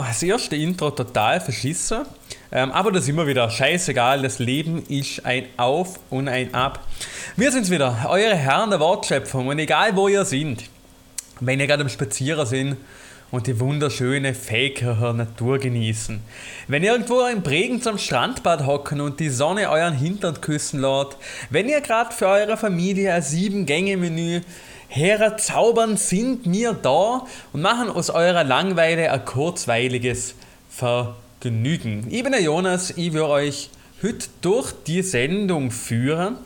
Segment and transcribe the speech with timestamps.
[0.00, 2.02] Das erste Intro total verschissen.
[2.52, 4.22] Ähm, aber das ist immer wieder scheißegal.
[4.22, 6.80] Das Leben ist ein Auf und ein Ab.
[7.36, 9.48] Wir sind's wieder, eure Herren der Wortschöpfung.
[9.48, 10.64] Und egal wo ihr seid,
[11.40, 12.76] wenn ihr gerade am Spazieren sind
[13.30, 16.20] und die wunderschöne Faker Natur genießen.
[16.68, 21.16] Wenn ihr irgendwo in Bregenz am Strandbad hocken und die Sonne euren Hintern küssen lässt.
[21.50, 24.42] Wenn ihr gerade für eure Familie ein Sieben-Gänge-Menü
[24.88, 30.34] herzaubern, sind wir da und machen aus eurer Langweile ein kurzweiliges
[30.70, 32.06] Vergnügen.
[32.10, 33.70] Ich bin der Jonas, ich will euch
[34.02, 36.36] heute durch die Sendung führen.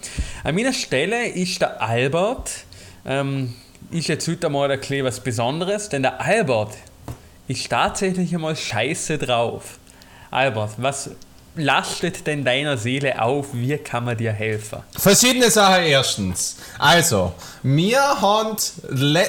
[0.44, 2.64] An meiner Stelle ist der Albert.
[3.04, 3.54] Ähm,
[3.90, 6.74] ist jetzt heute mal ein bisschen was Besonderes, denn der Albert
[7.48, 9.78] ist tatsächlich einmal scheiße drauf.
[10.30, 11.10] Albert, was
[11.56, 13.48] lastet denn deiner Seele auf?
[13.52, 14.78] Wie kann man dir helfen?
[14.96, 16.56] Verschiedene Sachen erstens.
[16.78, 18.56] Also, wir haben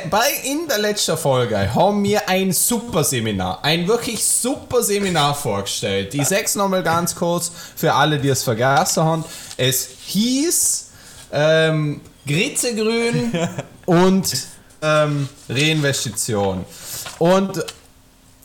[0.09, 6.13] bei, in der letzten Folge haben wir ein super Seminar, ein wirklich super Seminar vorgestellt.
[6.13, 9.25] Ich sag's nochmal ganz kurz für alle, die es vergessen haben.
[9.57, 10.89] Es hieß
[11.31, 13.31] ähm, Gritzegrün
[13.85, 14.31] und
[14.81, 16.65] ähm, Reinvestition.
[17.19, 17.63] Und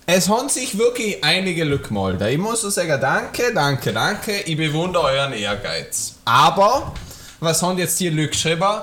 [0.08, 2.28] es haben sich wirklich einige Glück gemeldet.
[2.30, 4.40] Ich muss sagen, danke, danke, danke.
[4.42, 6.14] Ich bewundere euren Ehrgeiz.
[6.24, 6.94] Aber,
[7.40, 8.82] was haben jetzt hier Glück geschrieben?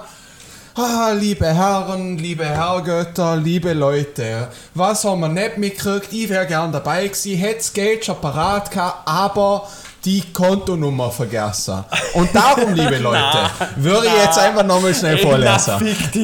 [0.75, 6.11] Ah, liebe Herren, liebe Herrgötter, liebe Leute, was haben wir nicht mitgekriegt?
[6.11, 9.69] Ich wäre gern dabei gewesen, hätte das Geld schon parat gehabt, aber
[10.05, 11.83] die Kontonummer vergessen.
[12.13, 15.73] Und darum, liebe Leute, würde ich jetzt einfach nochmal schnell vorlesen.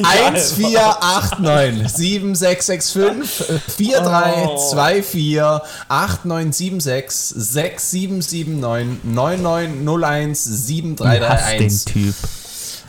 [0.02, 5.40] 1489 7665 4324
[5.88, 11.58] 8976 6779 9901 7331.
[11.58, 12.14] den Typ.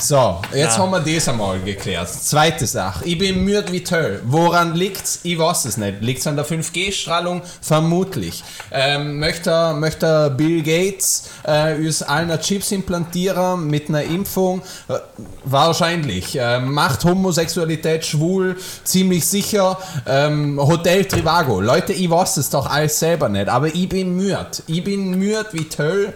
[0.01, 0.79] So, jetzt ja.
[0.79, 2.09] haben wir das einmal geklärt.
[2.09, 3.06] Zweite Sache.
[3.06, 4.19] Ich bin müde wie Töll.
[4.25, 5.19] Woran liegt's?
[5.22, 6.01] Ich weiß es nicht.
[6.01, 7.44] Liegt's an der 5G-Strahlung?
[7.62, 8.44] Vermutlich.
[8.72, 14.63] Ähm, möchte, möchte Bill Gates äh, uns allen Chips implantieren mit einer Impfung?
[14.88, 14.95] Äh,
[15.44, 16.35] wahrscheinlich.
[16.35, 18.57] Äh, macht Homosexualität schwul?
[18.83, 19.78] Ziemlich sicher.
[20.07, 21.62] Ähm, Hotel Trivago.
[21.62, 23.50] Leute, ich weiß es doch alles selber nicht.
[23.50, 24.47] Aber ich bin müde.
[24.66, 26.16] Ich bin müde wie Töll.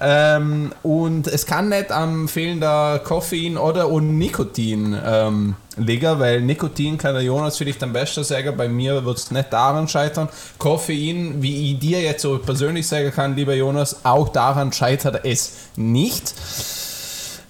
[0.00, 6.98] Ähm, und es kann nicht am fehlender Koffein oder und Nikotin ähm, liegen, weil Nikotin
[6.98, 10.28] kann der Jonas vielleicht am besten sagen, bei mir wird es nicht daran scheitern.
[10.58, 15.52] Koffein, wie ich dir jetzt so persönlich sagen kann, lieber Jonas, auch daran scheitert es
[15.76, 16.34] nicht.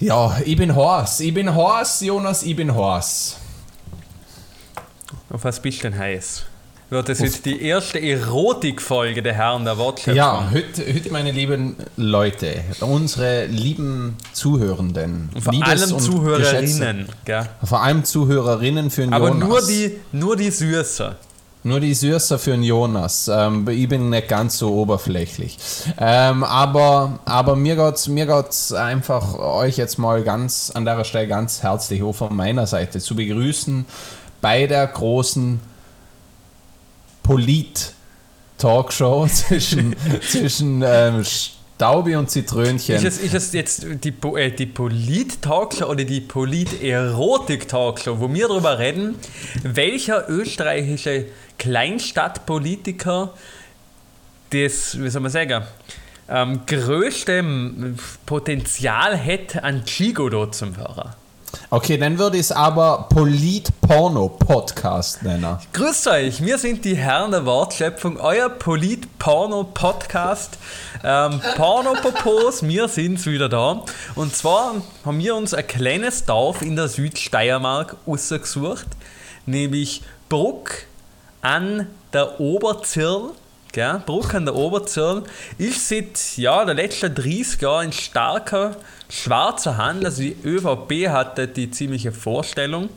[0.00, 1.20] Ja, ich bin Horst.
[1.20, 3.36] Ich bin Horst, Jonas, ich bin Horst.
[5.30, 6.44] Auf was bist du denn heiß?
[6.92, 10.14] Wird es jetzt die erste Erotikfolge der Herren der Wortschöpfung.
[10.14, 15.30] Ja, heute, heute, meine lieben Leute, unsere lieben Zuhörenden.
[15.34, 17.08] Und vor allem Zuhörerinnen.
[17.24, 17.48] Gell?
[17.64, 19.48] Vor allem Zuhörerinnen für den Aber Jonas.
[19.48, 21.16] nur die, nur die Süße.
[21.64, 23.30] Nur die Süße für den Jonas.
[23.32, 25.56] Ähm, ich bin nicht ganz so oberflächlich.
[25.98, 31.04] Ähm, aber, aber mir geht es mir geht's einfach, euch jetzt mal ganz an der
[31.04, 33.86] Stelle ganz herzlich auch von meiner Seite zu begrüßen
[34.42, 35.71] bei der großen
[37.22, 42.96] Polit-Talkshow zwischen, zwischen ähm, Staubi und Zitrönchen.
[42.96, 48.78] Ist es, ist es jetzt die, äh, die Polit-Talkshow oder die Polit-Erotik-Talkshow, wo wir darüber
[48.78, 49.16] reden,
[49.62, 51.26] welcher österreichische
[51.58, 53.34] Kleinstadtpolitiker
[54.50, 55.64] das, wie soll man sagen,
[56.28, 57.44] ähm, größte
[58.26, 61.16] Potenzial hätte, an Gigolo zum Hörer?
[61.70, 65.56] Okay, dann würde ich es aber Polit-Porno-Podcast nennen.
[65.72, 70.58] Grüßt euch, wir sind die Herren der Wortschöpfung, euer Polit-Porno-Podcast.
[71.04, 73.82] Ähm, Porno-Popos, wir sind wieder da.
[74.14, 78.86] Und zwar haben wir uns ein kleines Dorf in der Südsteiermark ausgesucht,
[79.46, 80.84] nämlich Bruck
[81.40, 83.30] an der Oberzirl.
[83.72, 84.02] Gell?
[84.04, 85.22] Bruck an der Oberzirl
[85.56, 88.76] ist seit ja, der letzten 30 Jahren ein starker
[89.08, 90.06] schwarzer Handel.
[90.06, 92.90] Also die ÖVP hatte die ziemliche Vorstellung.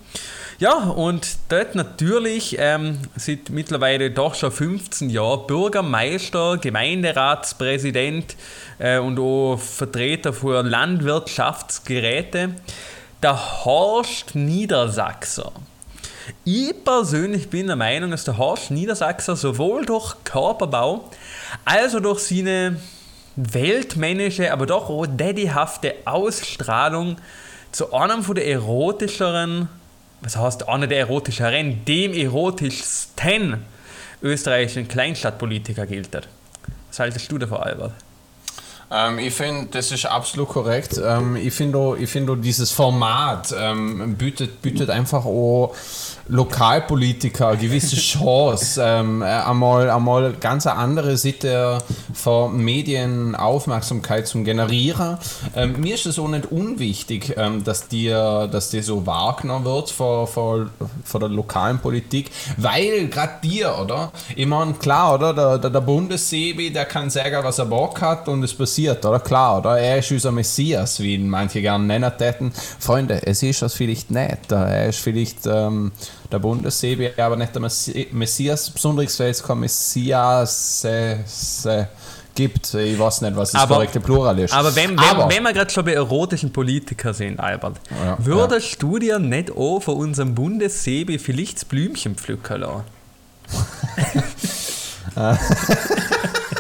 [0.60, 8.36] Ja, und dort natürlich ähm, seit mittlerweile doch schon 15 Jahren Bürgermeister, Gemeinderatspräsident
[8.80, 12.56] äh, und auch Vertreter für Landwirtschaftsgeräte,
[13.22, 15.52] der Horst Niedersachser.
[16.44, 21.10] Ich persönlich bin der Meinung, dass der Horst Niedersachser sowohl durch Körperbau
[21.66, 22.78] als auch durch seine
[23.36, 27.18] weltmännische, aber doch daddyhafte Ausstrahlung
[27.72, 29.68] zu einem von der erotischeren,
[30.22, 33.64] was heißt einer der erotischeren, dem erotischsten
[34.22, 36.28] österreichischen Kleinstadtpolitiker gilt.
[36.88, 37.94] Was haltest du davon, Albert?
[38.92, 41.00] Ähm, ich finde, das ist absolut korrekt.
[41.04, 45.74] Ähm, ich finde, ich find, dieses Format ähm, bietet, bietet einfach auch
[46.28, 51.78] Lokalpolitiker eine gewisse Chance, ähm, einmal, einmal ganz eine andere Seite
[52.14, 55.18] von Medienaufmerksamkeit zum Generieren.
[55.56, 59.92] Ähm, mir ist es auch nicht unwichtig, ähm, dass, die, dass die so wahrgenommen wird
[59.92, 60.70] von, von,
[61.04, 64.12] von der lokalen Politik, weil gerade dir, oder?
[64.36, 65.34] Ich meine, klar, oder?
[65.34, 69.20] Der, der, der Bundessebi, der kann sagen, was er Bock hat und es passiert, oder?
[69.20, 69.78] Klar, oder?
[69.80, 72.52] Er ist unser Messias, wie ihn manche gerne nennen täten.
[72.80, 74.52] Freunde, es ist das vielleicht nicht.
[74.52, 75.92] Er ist vielleicht ähm,
[76.32, 77.62] der Bundessebi, aber nicht der
[78.12, 81.86] Messias, besonders weil es kein Messias äh, äh,
[82.34, 82.74] gibt.
[82.74, 84.54] Ich weiß nicht, was das aber, korrekte Plural ist.
[84.54, 88.72] Aber wenn, wenn, aber, wenn wir gerade schon bei erotischen Politikern sind, Albert, ja, würdest
[88.74, 88.78] ja.
[88.80, 92.84] du dir nicht auch von unserem Bundessebi vielleicht das Blümchen pflücken lassen?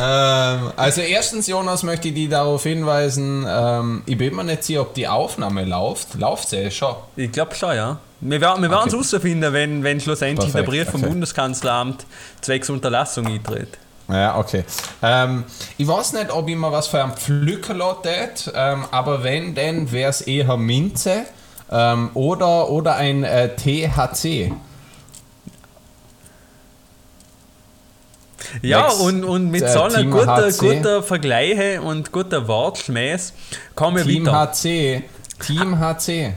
[0.00, 4.82] ähm, also erstens, Jonas, möchte ich dich darauf hinweisen, ähm, ich bin mir nicht sicher,
[4.82, 6.14] ob die Aufnahme läuft.
[6.14, 6.94] Läuft sie schon?
[7.16, 7.98] Ich glaube schon, ja.
[8.20, 8.88] Wir, werden wir okay.
[8.88, 11.10] es herausfinden, wenn, wenn schlussendlich Perfekt, der Brief vom okay.
[11.10, 12.06] Bundeskanzleramt
[12.40, 13.78] zwecks Unterlassung eintritt.
[14.08, 14.64] Ja, okay.
[15.02, 15.44] Ähm,
[15.78, 19.92] ich weiß nicht, ob ich mir was für ein Pflücker tät, ähm, aber wenn, dann
[19.92, 21.24] wäre es eher Minze
[21.70, 24.52] ähm, oder, oder ein äh, THC.
[28.62, 33.32] Ja, und, und mit so einer guten guter Vergleiche und guter Wortschmäß
[33.74, 34.32] kommen wir Team wieder.
[34.52, 35.02] HC.
[35.44, 36.34] Team HC.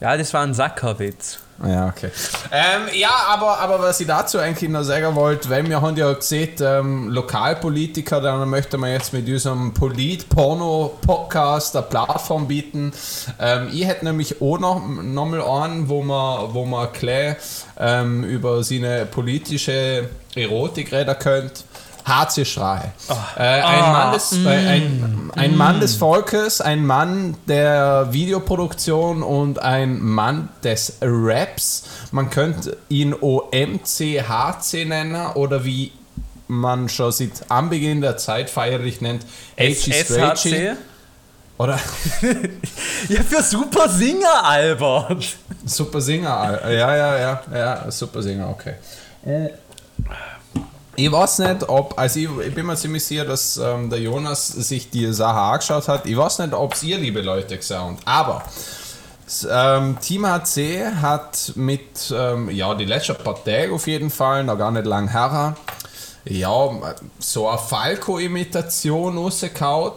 [0.00, 1.38] Ja, das war ein Sackerwitz.
[1.66, 2.10] Ja, okay.
[2.50, 6.12] Ähm, ja, aber, aber was ich dazu eigentlich noch sagen wollte, weil wir haben ja
[6.12, 12.92] gesehen, ähm, Lokalpolitiker, dann möchte man jetzt mit unserem Polit-Porno-Podcast eine Plattform bieten.
[13.38, 17.36] Ähm, ich hätte nämlich auch noch, noch mal einen, wo man, wo man gleich
[17.78, 21.62] ähm, über seine politische Erotik reden könnte.
[22.04, 22.92] HC Schrahe.
[23.08, 23.14] Oh.
[23.36, 23.92] Äh, ein, oh.
[23.92, 24.46] Mann des, mm.
[24.46, 25.56] äh, ein, ein mm.
[25.56, 31.84] Mann des Volkes, ein Mann der Videoproduktion und ein Mann des Raps.
[32.10, 35.92] Man könnte ihn OMCHC nennen oder wie
[36.48, 39.24] man schon seit Anbeginn der Zeit feierlich nennt,
[39.58, 40.76] HC.
[41.58, 41.78] Oder?
[43.08, 45.36] ja, für Super Singer, Albert.
[45.64, 48.74] Super Singer, ja, ja, ja, ja, Super Singer, okay.
[50.94, 54.48] Ich weiß nicht, ob, also ich, ich bin mir ziemlich sicher, dass ähm, der Jonas
[54.48, 56.04] sich die Sache angeschaut hat.
[56.04, 58.42] Ich weiß nicht, ob es ihr, liebe Leute, gesagt Aber
[59.50, 64.58] ähm, Team HC hat mit, ähm, ja, die letzten paar Tage auf jeden Fall, noch
[64.58, 65.56] gar nicht lang her,
[66.26, 66.70] ja,
[67.18, 69.94] so eine Falco-Imitation rausgehauen,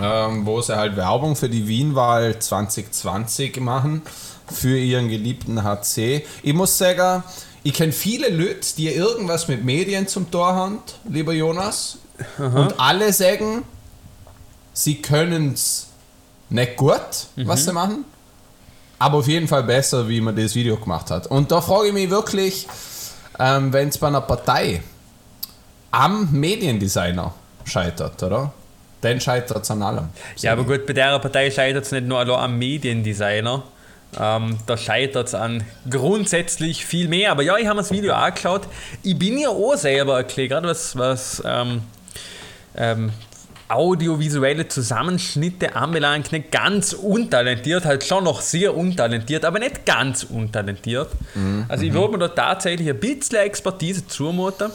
[0.00, 4.00] ähm, wo sie halt Werbung für die Wienwahl 2020 machen,
[4.50, 6.24] für ihren geliebten HC.
[6.42, 7.22] Ich muss sagen,
[7.64, 10.78] ich kenne viele Leute, die irgendwas mit Medien zum Tor haben,
[11.08, 11.98] lieber Jonas.
[12.38, 12.60] Aha.
[12.60, 13.64] Und alle sagen,
[14.74, 15.88] sie können es
[16.50, 17.00] nicht gut,
[17.36, 17.48] mhm.
[17.48, 18.04] was sie machen,
[18.98, 21.26] aber auf jeden Fall besser, wie man das Video gemacht hat.
[21.26, 22.68] Und da frage ich mich wirklich,
[23.38, 24.82] ähm, wenn es bei einer Partei
[25.90, 27.32] am Mediendesigner
[27.64, 28.52] scheitert, oder?
[29.00, 30.08] Dann scheitert es an allem.
[30.36, 33.62] Ja, aber gut, bei der Partei scheitert es nicht nur am Mediendesigner,
[34.20, 37.32] ähm, da scheitert es an grundsätzlich viel mehr.
[37.32, 38.62] Aber ja, ich habe mir das Video angeschaut.
[39.02, 41.82] Ich bin ja auch selber erklärt, gerade was, was ähm,
[42.76, 43.12] ähm,
[43.68, 51.08] audiovisuelle Zusammenschnitte anbelangt, nicht ganz untalentiert, halt schon noch sehr untalentiert, aber nicht ganz untalentiert.
[51.34, 51.64] Mhm.
[51.68, 51.96] Also ich mhm.
[51.96, 54.70] würde mir da tatsächlich ein bisschen Expertise zumuten.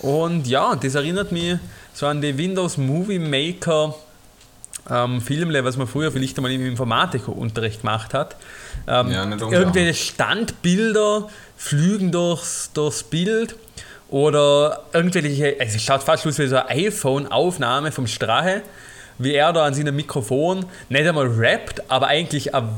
[0.00, 1.56] Und ja, das erinnert mich
[1.92, 3.94] so an die Windows Movie Maker
[4.90, 8.36] ähm, Filmle, was man früher vielleicht einmal im Informatikunterricht gemacht hat.
[8.86, 13.56] Ähm, ja, irgendwelche Standbilder flügen durchs, durchs Bild
[14.08, 18.62] oder irgendwelche, also es schaut fast aus wie so eine iPhone-Aufnahme vom Strache,
[19.18, 22.68] wie er da an seinem Mikrofon nicht einmal rappt, aber eigentlich eine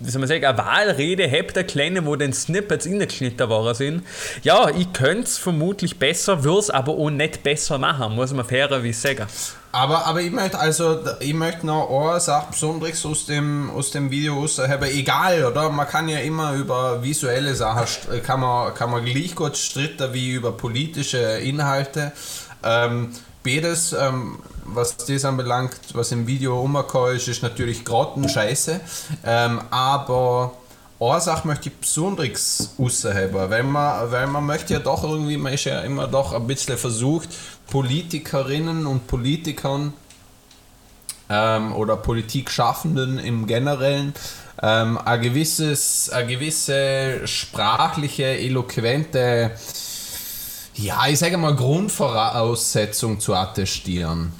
[0.00, 4.06] wie soll man sagen, eine Wahlrede habt, eine kleine, wo den Snippets geschnitten worden sind.
[4.42, 8.46] Ja, ich könnte es vermutlich besser, würde es aber auch nicht besser machen, muss man
[8.46, 9.26] fairerweise sagen.
[9.72, 14.10] Aber, aber ich möchte also, ich möchte noch eine Sache besonders aus dem, aus dem
[14.10, 15.70] Video haben, egal, oder?
[15.70, 17.86] Man kann ja immer über visuelle Sachen,
[18.22, 22.12] kann man, kann man gleich gut stritten wie über politische Inhalte.
[22.64, 23.12] Ähm,
[23.44, 24.38] beides, ähm,
[24.74, 28.80] was das anbelangt, was im Video rumgekommen ist, ist natürlich grottenscheiße.
[29.24, 30.52] Ähm, aber
[30.98, 35.52] eine Sache möchte ich besonders rausheben, weil man, weil man möchte ja doch irgendwie, man
[35.52, 37.28] ist ja immer doch ein bisschen versucht,
[37.70, 39.94] Politikerinnen und Politikern
[41.28, 44.12] ähm, oder Politikschaffenden im Generellen
[44.62, 49.52] ähm, ein gewisses, eine gewisse sprachliche, eloquente
[50.74, 54.32] ja, ich sage mal, Grundvoraussetzung zu attestieren.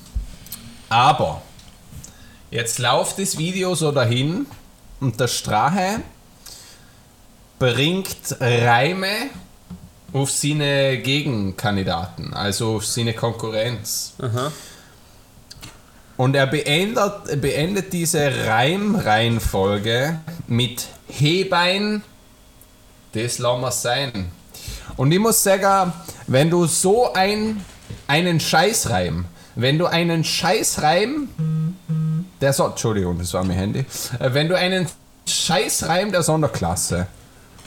[0.90, 1.40] Aber
[2.50, 4.46] jetzt läuft das Video so dahin
[4.98, 6.02] und der Strache
[7.60, 9.30] bringt Reime
[10.12, 14.14] auf seine Gegenkandidaten, also auf seine Konkurrenz.
[14.20, 14.50] Aha.
[16.16, 20.18] Und er beendet, beendet diese Reimreihenfolge
[20.48, 22.02] mit Hebein,
[23.12, 24.32] das lassen wir sein.
[24.96, 25.92] Und ich muss sagen,
[26.26, 27.64] wenn du so ein,
[28.08, 31.28] einen Scheißreim, wenn du einen Scheißreim,
[32.40, 33.84] der so, Entschuldigung, das war mein Handy,
[34.18, 34.86] Äh, wenn du einen
[35.26, 37.06] Scheißreim der Sonderklasse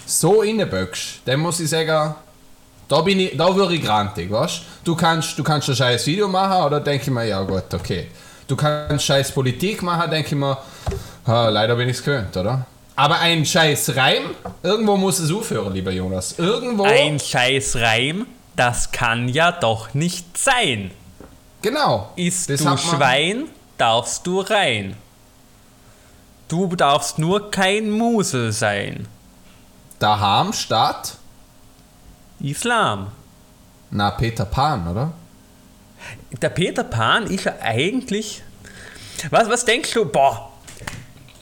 [0.05, 2.15] so inneböckst, dann muss ich sagen,
[2.87, 4.95] da bin ich, da würde ich grantig, weißt du?
[4.95, 8.07] kannst, du kannst ein scheiß Video machen, oder denke ich mir, ja gut, okay.
[8.47, 10.57] Du kannst scheiß Politik machen, denke ich mir,
[11.25, 12.65] ha, leider bin ich es gewöhnt, oder?
[12.95, 14.23] Aber ein scheiß Reim,
[14.61, 16.37] irgendwo muss es aufhören, lieber Jonas.
[16.37, 16.83] Irgendwo.
[16.83, 20.91] Ein scheiß Reim, das kann ja doch nicht sein.
[21.63, 22.11] Genau.
[22.15, 23.45] Ist Das du Schwein,
[23.79, 24.95] darfst du rein.
[26.47, 29.07] Du darfst nur kein Musel sein.
[29.97, 31.17] Daheim statt,
[32.39, 33.07] Islam.
[33.89, 35.13] na, Peter Pan, oder?
[36.41, 38.43] Der Peter Pan ist ja eigentlich.
[39.31, 40.05] Was, was denkst du?
[40.05, 40.51] Boah,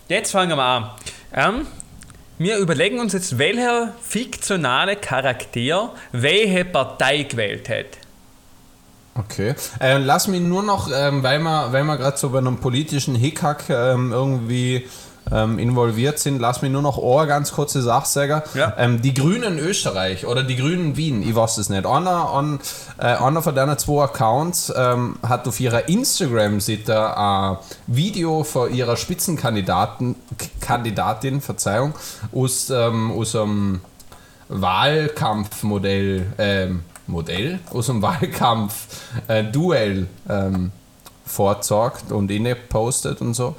[0.08, 0.92] jetzt fangen wir an.
[1.34, 1.68] Ähm,
[2.38, 8.01] wir überlegen uns jetzt, welcher fiktionale Charakter welche Partei gewählt hat.
[9.14, 9.56] Okay.
[9.80, 13.14] Äh, lass mich nur noch, ähm, weil wir, weil wir gerade so bei einem politischen
[13.16, 14.88] Hickhack ähm, irgendwie
[15.32, 18.42] ähm, involviert sind, lass mich nur noch eine ganz kurze Sache sagen.
[18.54, 18.74] Ja.
[18.78, 21.86] Ähm, die Grünen Österreich oder die Grünen Wien, ich weiß es nicht.
[21.86, 22.60] Einer, an,
[22.98, 28.96] äh, einer von deinen zwei Accounts ähm, hat auf ihrer Instagram-Seite ein Video von ihrer
[28.98, 31.94] Spitzenkandidaten, K- Kandidatin, Verzeihung,
[32.34, 33.82] aus, ähm, aus einem
[34.48, 38.74] Wahlkampfmodell, ähm, Modell, aus dem Wahlkampf
[39.28, 40.72] äh, Duell ähm,
[41.26, 43.56] vorzagt und inne postet und so.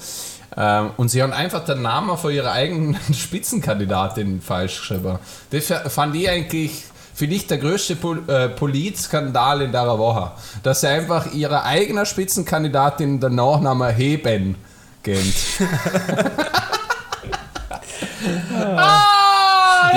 [0.57, 5.19] Ähm, und sie haben einfach den Namen von ihrer eigenen Spitzenkandidatin falsch geschrieben.
[5.51, 6.85] Das fa- fand ich eigentlich
[7.15, 10.33] vielleicht der größte Pol äh, Politskandal in der Woche.
[10.63, 14.57] Dass sie einfach ihrer eigenen Spitzenkandidatin den Nachnamen Heben
[15.03, 15.35] kennt.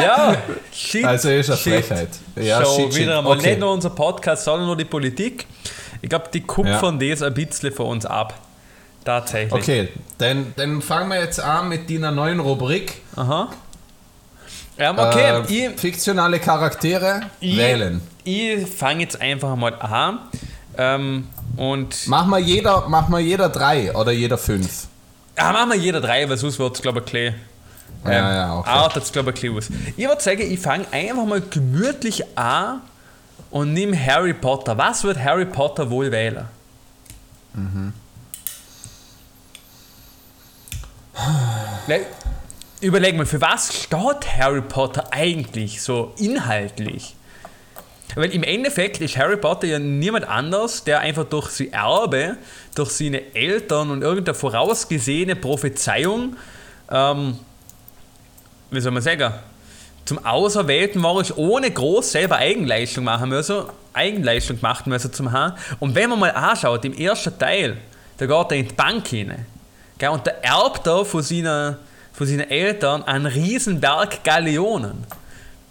[0.02, 0.36] Ja,
[0.74, 1.06] shit.
[1.06, 1.86] Also ist eine shit.
[1.86, 2.10] Frechheit.
[2.36, 3.02] Ja, Schau, shit, shit.
[3.04, 3.50] wieder einmal Okay.
[3.52, 5.46] nicht nur unser Podcast, sondern nur die Politik.
[6.02, 7.10] Ich glaube, die kupfern Ja.
[7.12, 8.34] das ein bisschen von uns ab.
[9.04, 9.54] Tatsächlich.
[9.54, 13.02] Okay, dann, dann fangen wir jetzt an mit deiner neuen Rubrik.
[13.16, 13.50] Aha.
[14.78, 18.02] Ähm, okay, Äh, ich, fiktionale Charaktere ich, wählen.
[18.24, 20.20] ich fange jetzt einfach mal an.
[20.78, 24.88] Ähm, und Mach mal, jeder, mach mal jeder drei oder jeder fünf.
[25.38, 27.36] ah, machen wir jeder drei, weil sonst wird es, glaube ich, klein.
[28.14, 28.70] Ja, ja, okay.
[28.70, 29.70] Artet es, glaube ich, klein aus.
[29.98, 32.82] Ich würde sagen, ich fange einfach mal gemütlich an
[33.52, 34.78] und nehme Harry Potter.
[34.78, 36.46] Was wird Harry Potter wohl wählen?
[37.54, 37.94] Mhm.
[42.82, 47.16] Überleg mal, für was steht Harry Potter eigentlich so inhaltlich?
[48.16, 52.38] Weil im Endeffekt ist Harry Potter ja niemand anders, der einfach durch sein Erbe,
[52.76, 56.38] durch seine Eltern und irgendeine vorausgesehene Prophezeiung,
[56.90, 57.40] ähm,
[58.76, 59.34] wie soll man sagen,
[60.06, 63.64] zum Auserwählten war ich ohne groß selber Eigenleistung machen müssen,
[63.94, 65.56] Eigenleistung gemacht müssen zum Haben.
[65.80, 67.78] Und wenn man mal anschaut, im ersten Teil,
[68.18, 69.46] da geht er in die Bank hinein.
[70.12, 71.78] Und da erbt er von seinen,
[72.14, 75.06] von seinen Eltern einen riesen Berg Galeonen.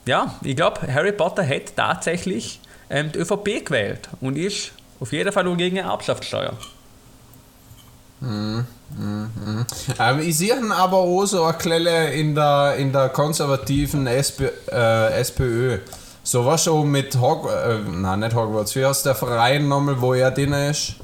[0.06, 5.32] Ja, ich glaube, Harry Potter hätte tatsächlich ähm, die ÖVP gewählt und ist auf jeden
[5.32, 6.54] Fall auch gegen eine Erbschaftssteuer.
[9.98, 15.20] Ähm, ich sehe aber auch so eine Klelle in der, in der konservativen SP, äh,
[15.20, 15.78] SPÖ.
[16.22, 20.14] So was schon mit Hog äh, nein, nicht Hogwarts, wie heißt der Verein nochmal, wo
[20.14, 20.94] er drin ist?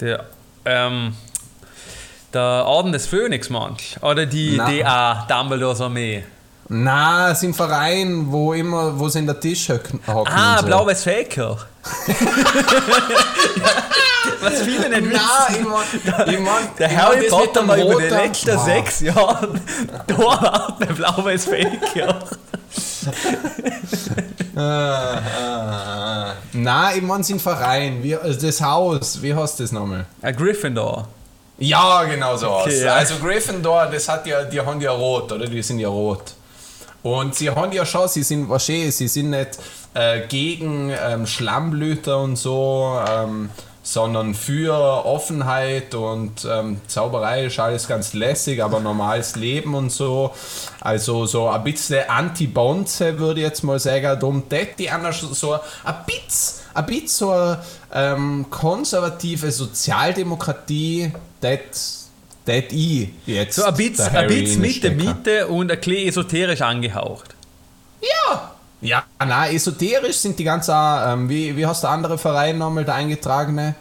[0.00, 0.24] Der,
[0.64, 1.14] ähm,
[2.32, 3.96] der Orden des Phönix, manch.
[4.02, 4.56] Oder die.
[4.56, 6.24] DA, Dumbledores Armee.
[6.68, 10.00] Na, es ist ein Verein, wo immer, wo sie in der Tisch hocken.
[10.06, 10.66] Ah, so.
[10.66, 11.58] Blau-Weiß Faker.
[14.40, 15.20] Was viele nicht wissen.
[15.26, 18.64] Na, ich mein, ich mein, Der ich Harry Potter dem war über die letzten Wow.
[18.64, 19.48] sechs Jahre
[20.06, 22.18] Torwart bei Blau-Weiß Faker.
[24.56, 26.32] Ah, ah, ah.
[26.52, 28.02] Na, ich mein, es ist ein Verein.
[28.02, 30.06] Wie, also das Haus, wie heißt das nochmal?
[30.22, 31.08] Ein Gryffindor.
[31.58, 32.80] Ja, genau so aus.
[32.80, 32.94] ja.
[32.94, 35.46] Also Gryffindor, das hat ja, die haben ja rot, oder?
[35.46, 36.34] Die sind ja rot.
[37.02, 39.58] Und sie haben ja schon, sie sind wahrscheinlich, sie sind nicht
[39.92, 43.50] äh, gegen ähm, Schlammblüter und so, ähm,
[43.84, 44.72] sondern für
[45.04, 50.32] Offenheit und ähm, Zauberei ist alles ganz lässig, aber normales Leben und so.
[50.80, 54.18] Also so ein bisschen Anti-Bonze würde ich jetzt mal sagen.
[54.18, 55.60] Darum tät die anders so ein
[56.06, 57.62] bisschen, ein bisschen so eine
[57.92, 61.12] ähm, konservative Sozialdemokratie,
[61.42, 62.08] das
[62.46, 63.56] tät ich jetzt.
[63.56, 64.90] So ein bisschen, ein bisschen Mitte.
[64.92, 67.34] Mitte und ein bisschen esoterisch angehaucht.
[68.00, 68.53] Ja!
[68.84, 72.94] Ja, nein, esoterisch sind die ganzen, ähm, wie, wie heißt der andere Verein nochmal, der
[72.94, 73.74] eingetragene?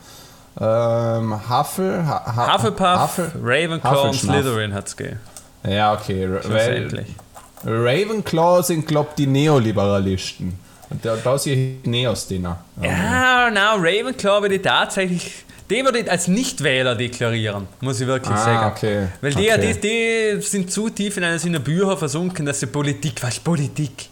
[0.60, 4.14] Ähm, Huffle, ha, ha, Hufflepuff, Huffle- Ravenclaw und.
[4.16, 5.20] Slytherin hat's gegeben.
[5.68, 6.26] Ja, okay.
[6.28, 7.04] Ra-.
[7.66, 10.54] Ravenclaw sind, glaub die Neoliberalisten.
[10.90, 12.44] Und da, da sehe ich Neos drin.
[12.82, 15.44] Ja, na, Ravenclaw würde ich tatsächlich.
[15.70, 18.72] Den würde ich als Nichtwähler deklarieren, muss ich wirklich Ah, sagen.
[18.76, 19.08] okay.
[19.22, 19.74] Weil die, Okay.
[19.82, 24.10] die, die sind zu tief in einer Bücher versunken, dass sie Politik, was Politik?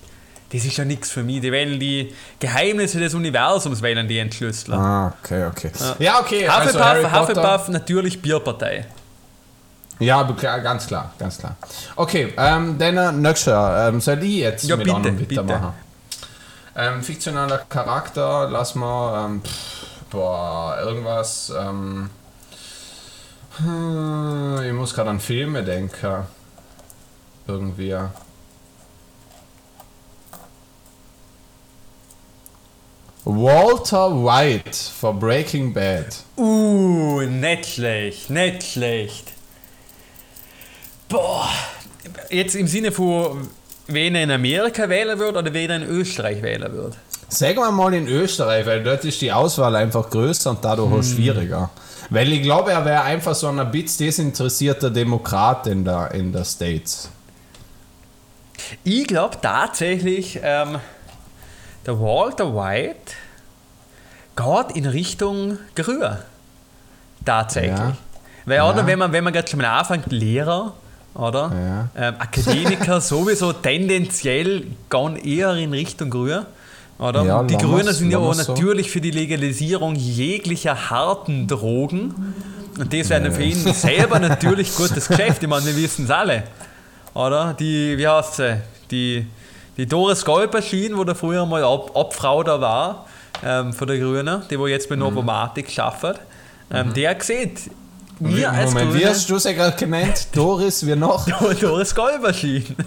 [0.51, 1.39] Das ist ja nichts für mich.
[1.41, 4.77] Die wählen die Geheimnisse des Universums, wählen die Entschlüsseler.
[4.77, 5.72] Ah, okay, okay.
[6.00, 6.48] Ja, okay.
[6.48, 8.86] also Hufflepuff, Potter- Hufflepuff, natürlich Bierpartei.
[10.00, 11.55] Ja, ganz klar, ganz klar.
[11.96, 13.88] Okay, ähm, dann äh, nächster.
[13.88, 15.38] Ähm, soll ich jetzt Ja, mit bitte, anderen bitte.
[15.48, 15.74] weitermachen?
[16.75, 22.10] Ähm, fiktionaler Charakter, lass mal, ähm, pff, boah, irgendwas, ähm,
[23.58, 26.24] hm, ich muss gerade an Filme denken.
[27.48, 27.96] Irgendwie.
[33.24, 36.16] Walter White for Breaking Bad.
[36.38, 39.34] Uh, nicht schlecht, nicht schlecht.
[41.08, 41.48] Boah,
[42.32, 43.48] jetzt im Sinne von,
[43.88, 46.98] wen er in Amerika wählen wird oder wen er in Österreich wählen wird.
[47.30, 51.04] Sagen wir mal in Österreich, weil dort ist die Auswahl einfach größer und dadurch auch
[51.04, 51.70] schwieriger.
[52.10, 56.44] Weil ich glaube, er wäre einfach so ein bisschen desinteressierter Demokrat in der, in der
[56.44, 57.10] States.
[58.84, 60.80] Ich glaube tatsächlich, ähm,
[61.86, 63.14] der Walter White
[64.36, 66.18] geht in Richtung Grün.
[67.26, 67.78] Tatsächlich.
[67.78, 67.96] Ja.
[68.46, 68.70] Weil, Ja.
[68.70, 70.74] oder, wenn man, wenn man gerade schon mal anfängt, Lehrer,
[71.14, 71.90] oder?
[71.96, 76.46] Ähm, Akademiker sowieso tendenziell gehen eher in Richtung Grün.
[76.98, 77.24] Oder?
[77.24, 78.53] Ja, die Grünen sind ja auch wir's so.
[78.53, 82.14] natürlich für die Legalisierung jeglicher harten Drogen.
[82.77, 85.42] Und das wäre für ihn selber natürlich gutes Geschäft.
[85.42, 86.44] Ich meine, wir wissen es alle.
[87.14, 87.53] Oder?
[87.60, 88.58] Die, wie heißt sie?
[88.92, 89.25] Die,
[89.81, 93.07] die Doris Golperschien, wo der früher mal Ob Obfrau da war,
[93.44, 96.20] ähm, von der Grünen, die wo jetzt bei Novomatic schafft,
[96.72, 97.72] ähm, der sieht,
[98.20, 100.27] wir als Moment, wie Grüne, hast du sie gerade genannt?
[100.35, 101.27] Doris, wir noch?
[101.59, 102.75] Doris Golperschien.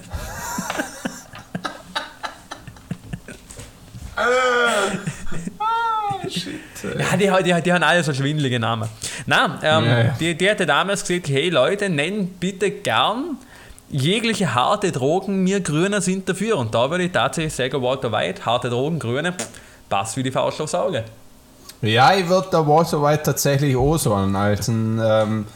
[6.99, 8.89] Ja, die, die, die haben alle so schwindelige Namen.
[9.27, 10.17] Nein, ähm, Ja, ja.
[10.21, 13.39] Die, die hatte damals gesagt, hey Leute, nennt bitte gern
[13.95, 16.59] jegliche harte Drogen, wir Grüne sind dafür.
[16.59, 19.35] Und da würde ich tatsächlich sagen, Walter White, harte Drogen, Grüne,
[19.89, 21.05] passt wie die Faust aufs Auge.
[21.81, 25.47] Ja, ich würde der Walter White tatsächlich auch so einen alten, ähm,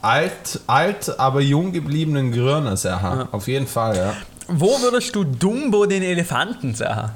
[0.00, 3.28] alt, alt, aber jung gebliebenen Grüner sagen.
[3.32, 4.14] Auf jeden Fall, ja.
[4.48, 7.10] Wo würdest du Dumbo den Elefanten sagen?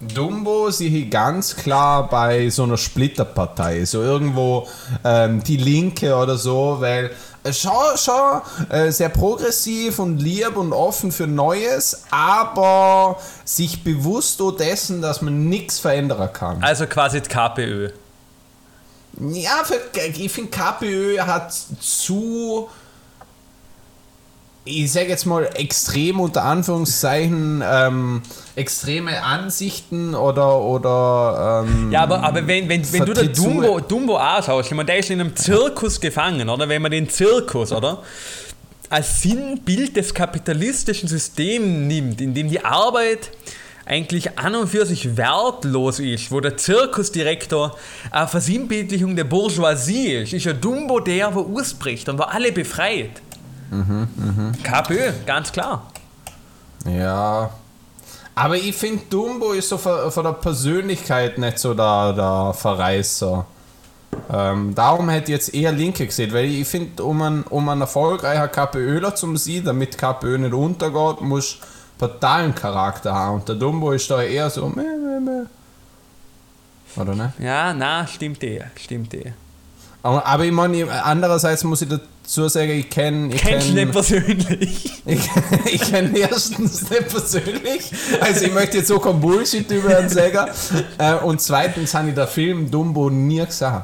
[0.00, 4.68] Dumbo sehe ich ganz klar bei so einer Splitterpartei, so irgendwo
[5.02, 7.10] ähm, die Linke oder so, weil
[7.52, 15.02] schon, schon äh, sehr progressiv und lieb und offen für Neues, aber sich bewusst dessen,
[15.02, 16.62] dass man nichts verändern kann.
[16.62, 17.90] Also quasi die KPÖ.
[19.20, 22.68] Ja, für, ich finde KPÖ hat zu,
[24.68, 28.22] ich sage jetzt mal extrem unter Anführungszeichen, ähm,
[28.54, 34.16] extreme Ansichten oder, oder ähm, Ja, aber, aber wenn, wenn, wenn du den Dumbo, Dumbo
[34.16, 36.68] anschaust, ich meine, der ist in einem Zirkus gefangen, oder?
[36.68, 38.02] Wenn man den Zirkus, oder?
[38.90, 43.30] Als Sinnbild des kapitalistischen Systems nimmt, in dem die Arbeit
[43.88, 47.76] eigentlich an und für sich wertlos ist, wo der Zirkusdirektor
[48.10, 53.10] eine Versinnbildlichung der Bourgeoisie ist, ist ja Dumbo der, wo ausbricht und wo alle befreit.
[54.62, 55.90] KPÖ, ganz klar.
[56.86, 57.50] Ja.
[58.34, 63.44] Aber ich finde, Dumbo ist so von, der Persönlichkeit nicht so der, der Verreißer.
[64.32, 67.80] Ähm, darum hätte ich jetzt eher Linke gesehen, weil ich finde, um ein, um ein
[67.80, 71.58] erfolgreicher KPÖler zu sein, damit KPÖ nicht untergeht, muss
[71.98, 73.36] totalen Charakter haben.
[73.36, 74.68] Und der Dumbo ist da eher so.
[74.68, 75.46] Meh, meh, meh.
[77.00, 77.32] Oder ne?
[77.38, 79.32] Ja, na, stimmt eh, stimmt eh.
[80.02, 83.34] Aber, ich meine, andererseits muss ich dazu sagen, ich kenne.
[83.34, 84.92] Ich Kennst kenn- nicht persönlich?
[85.08, 85.20] Ich,
[85.72, 90.50] ich kenne erstens nicht persönlich, also ich möchte jetzt so kein Bullshit über einen sagen.
[90.98, 93.80] Äh, und zweitens habe ich den Film Dumbo nie gesehen.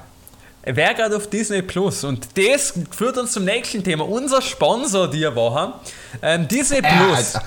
[0.65, 2.05] Wäre gerade auf Disney Plus.
[2.05, 4.09] Und das führt uns zum nächsten Thema.
[4.09, 5.75] Unser Sponsor die Woche,
[6.23, 7.35] ähm, Disney Plus.
[7.35, 7.39] Äh,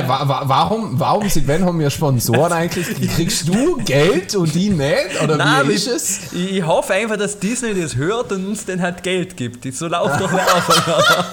[0.00, 2.86] äh, wa wa warum, warum, wenn haben wir Sponsoren eigentlich?
[3.14, 5.22] Kriegst du Geld und die nicht?
[5.22, 6.32] Oder Nein, wie ich, ist es?
[6.32, 9.72] Ich, ich hoffe einfach, dass Disney das hört und uns dann halt Geld gibt.
[9.74, 11.24] So läuft doch Werbung.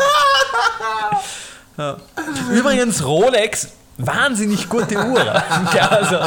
[1.77, 1.97] ja.
[2.51, 5.43] Übrigens, Rolex, wahnsinnig gute Uhr.
[5.89, 6.19] Also,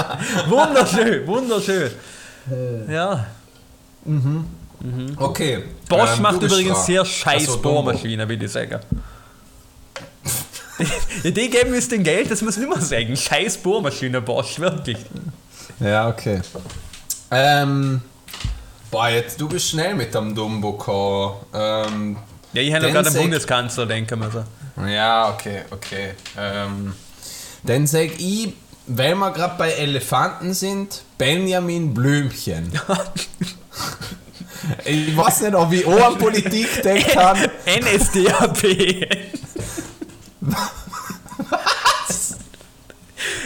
[0.48, 1.90] wunderschön, wunderschön.
[2.88, 3.26] Ja.
[5.16, 5.64] Okay.
[5.88, 6.87] Bosch ähm, macht übrigens dran.
[6.87, 7.83] sehr scheiß so, Dumbo.
[7.83, 8.81] Bohrmaschine, würde ich sagen.
[11.25, 13.16] ja, die geben uns den Geld, das muss man immer sagen.
[13.16, 14.99] Scheiß Bohrmaschine, Bosch, wirklich.
[15.81, 16.40] Ja, okay.
[17.31, 18.01] Ähm,
[18.90, 21.37] boah, jetzt, du bist schnell mit dem Dumbo gekommen.
[21.55, 22.16] Ähm,
[22.53, 24.44] Ja, ich habe noch gerade Densek- Bundeskanzler, denken so.
[24.87, 26.11] ja, okay, okay.
[26.38, 26.94] Ähm,
[27.64, 28.53] dann sag ich,
[28.87, 32.70] weil wir gerade bei Elefanten sind, Benjamin Blümchen.
[34.85, 37.38] ich weiß nicht, ob ich auch an Politik denken kann.
[37.66, 38.64] NSDAP.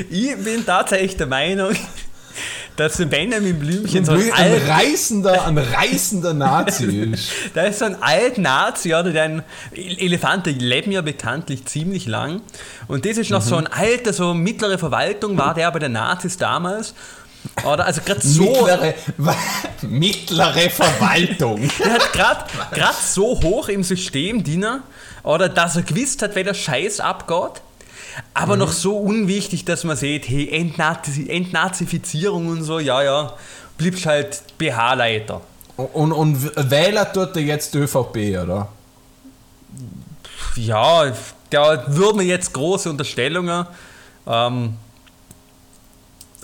[0.08, 1.74] Ich bin tatsächlich der Meinung,
[2.76, 7.30] dass Benjamin Blümchen so ein, ein reißender, ein reißender Nazi ist.
[7.54, 9.12] da ist so ein alt Nazi, oder?
[9.12, 12.40] Der ein Elefanten leben ja bekanntlich ziemlich lang.
[12.88, 16.38] Und das ist noch so ein alter, so mittlere Verwaltung war der bei den Nazis
[16.38, 16.94] damals.
[17.64, 18.42] Oder also gerade so.
[18.42, 18.94] Mittlere,
[19.82, 21.70] mittlere Verwaltung.
[21.78, 22.12] Der hat
[22.72, 24.82] gerade so hoch im System Diener,
[25.22, 27.60] oder dass er gewusst hat, wer der Scheiß abgeht,
[28.34, 33.34] aber noch so unwichtig, dass man sieht, hey, Entnazi Entnazifizierung und so, ja, ja,
[33.76, 35.40] bliebst halt BH-Leiter.
[35.76, 38.68] Und, und Wähler tut er jetzt ÖVP, oder?
[40.56, 41.12] Ja,
[41.50, 43.66] da würden jetzt große Unterstellungen.
[44.26, 44.74] Ähm,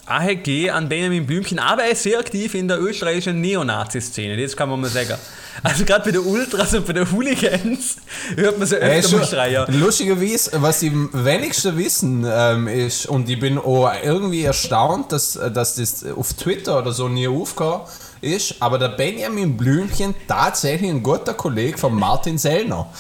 [0.07, 4.69] AHG an Benjamin Blümchen, aber er ist sehr aktiv in der österreichischen Neonazi-Szene, das kann
[4.69, 5.15] man mal sagen.
[5.63, 7.97] Also gerade bei den Ultras und bei den Hooligans
[8.37, 9.81] hört man so Er öfter mal schon- schreien.
[9.81, 15.77] Lustigerweise, was die wenigsten wissen, ähm, ist, und ich bin auch irgendwie erstaunt, dass, dass
[15.77, 17.81] das auf Twitter oder so nie aufgekommen
[18.21, 22.89] ist, aber der Benjamin Blümchen tatsächlich ein guter Kollege von Martin Sellner.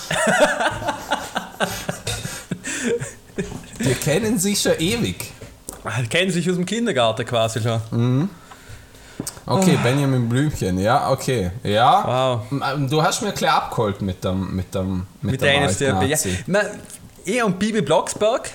[3.80, 5.32] Die kennen sich schon ewig.
[6.10, 8.28] Kennen sich aus dem Kindergarten quasi schon.
[9.46, 11.50] Okay, Benjamin Blümchen, ja, okay.
[11.62, 12.40] Ja.
[12.50, 12.62] Wow.
[12.74, 16.02] M- Du hast mir gleich abgeholt mit dem mit dem mit, Mit der alten NSDAP.
[16.02, 16.08] Ja.
[16.08, 16.38] Nazi.
[16.46, 16.60] Na,
[17.24, 18.50] eh und Bibi Blocksberg,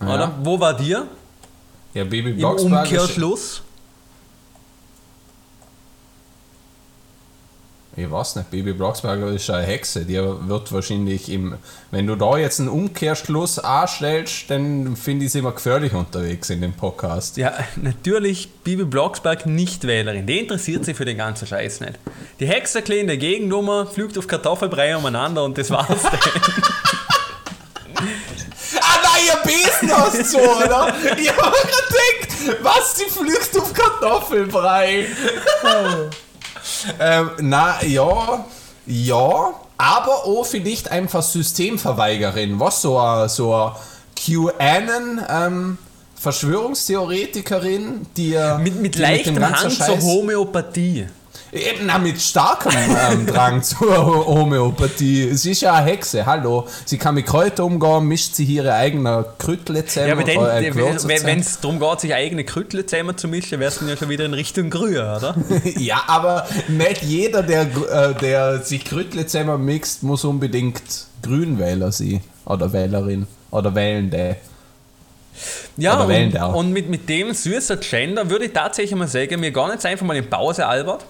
[0.00, 0.32] oder?
[0.42, 1.06] Wo war dir?
[1.94, 3.62] Ja, Baby Im Blocksberg ist,
[7.94, 10.06] Ich weiß nicht, Baby Blocksberger ist eine Hexe.
[10.06, 11.58] Die wird wahrscheinlich im.
[11.90, 16.62] Wenn du da jetzt einen Umkehrschluss anstellst, dann finde ich sie immer gefährlich unterwegs in
[16.62, 17.36] dem Podcast.
[17.36, 20.26] Ja, natürlich Bibi Blocksberg nicht Wählerin.
[20.26, 21.98] Die interessiert sich für den ganzen Scheiß nicht.
[22.40, 26.18] Die Hexe in der Gegennummer, fliegt auf Kartoffelbrei umeinander und das war's dann.
[28.80, 30.94] Ah nein, ihr Besen hast so, oder?
[31.18, 35.06] Ich hab mir gedacht, was, die flücht auf Kartoffelbrei?
[37.00, 38.44] ähm, na, ja,
[38.86, 43.72] ja, aber auch vielleicht einfach Systemverweigerin, was so eine, so
[44.16, 45.78] QAnon, ähm,
[46.14, 51.06] Verschwörungstheoretikerin, die äh, Mit, mit leichtem Hang zur Homöopathie.
[51.52, 55.34] Eben, na, mit starkem ähm, Drang zur Homöopathie.
[55.34, 56.66] Sie ist ja eine Hexe, hallo.
[56.86, 60.22] Sie kann mit Kräutern umgehen, mischt sie ihre eigenen Krüttle Ja, zusammen.
[60.22, 63.98] aber äh, wenn es darum geht, sich eigene Krüttle zusammen zu mischen, wär's dann ja
[63.98, 65.36] schon wieder in Richtung Grühe, oder?
[65.76, 70.82] ja, aber nicht jeder, der, äh, der sich Krüttle zusammen mixt, muss unbedingt
[71.20, 72.22] Grünwähler sein.
[72.46, 73.26] Oder Wählerin.
[73.50, 74.36] Oder Wählende.
[75.76, 76.54] Ja, und, auch.
[76.54, 80.06] und mit, mit dem süßen Gender würde ich tatsächlich mal sagen, wir gehen jetzt einfach
[80.06, 81.04] mal in Pause, Albert,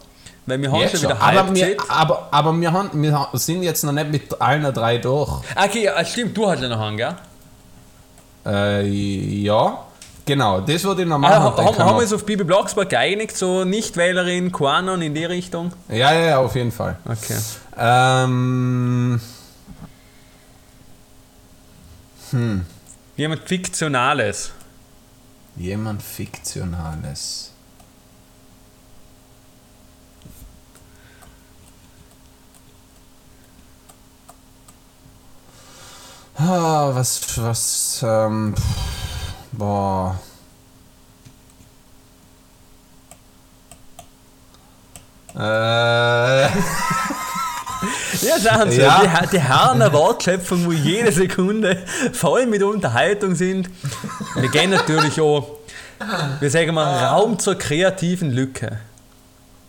[0.47, 1.11] weil wir haben Jetzt schon schon.
[1.11, 4.99] wieder Aber, wir, aber, aber wir, haben, wir sind jetzt noch nicht mit allen drei
[4.99, 5.43] durch.
[5.55, 7.15] Ah, Okay, ja, stimmt, du hast ja noch einen, gell?
[8.45, 9.79] Äh, ja,
[10.25, 11.33] genau, das würde ich noch machen.
[11.35, 15.15] Ah, und dann haben, haben wir uns auf Bibi Blocksberg geeinigt, so Nichtwählerin, Quanon in
[15.15, 15.73] die Richtung?
[15.89, 16.97] ja, ja, ja, auf jeden Fall.
[17.05, 17.39] Okay.
[17.79, 19.21] Ähm,
[23.17, 24.53] Jemand Fiktionales.
[25.57, 27.52] jemand Fiktionales.
[36.45, 38.63] Ah, was, was, ähm, pff,
[39.53, 40.19] boah.
[45.35, 46.47] Äh,
[48.23, 49.03] Ja, sagen Sie, Ja.
[49.23, 53.69] die, die Herren der Wortschöpfung, wo jede Sekunde voll mit Unterhaltung sind.
[54.37, 55.59] Wir gehen natürlich auch,
[56.41, 58.79] wir sagen mal, Raum zur kreativen Lücke.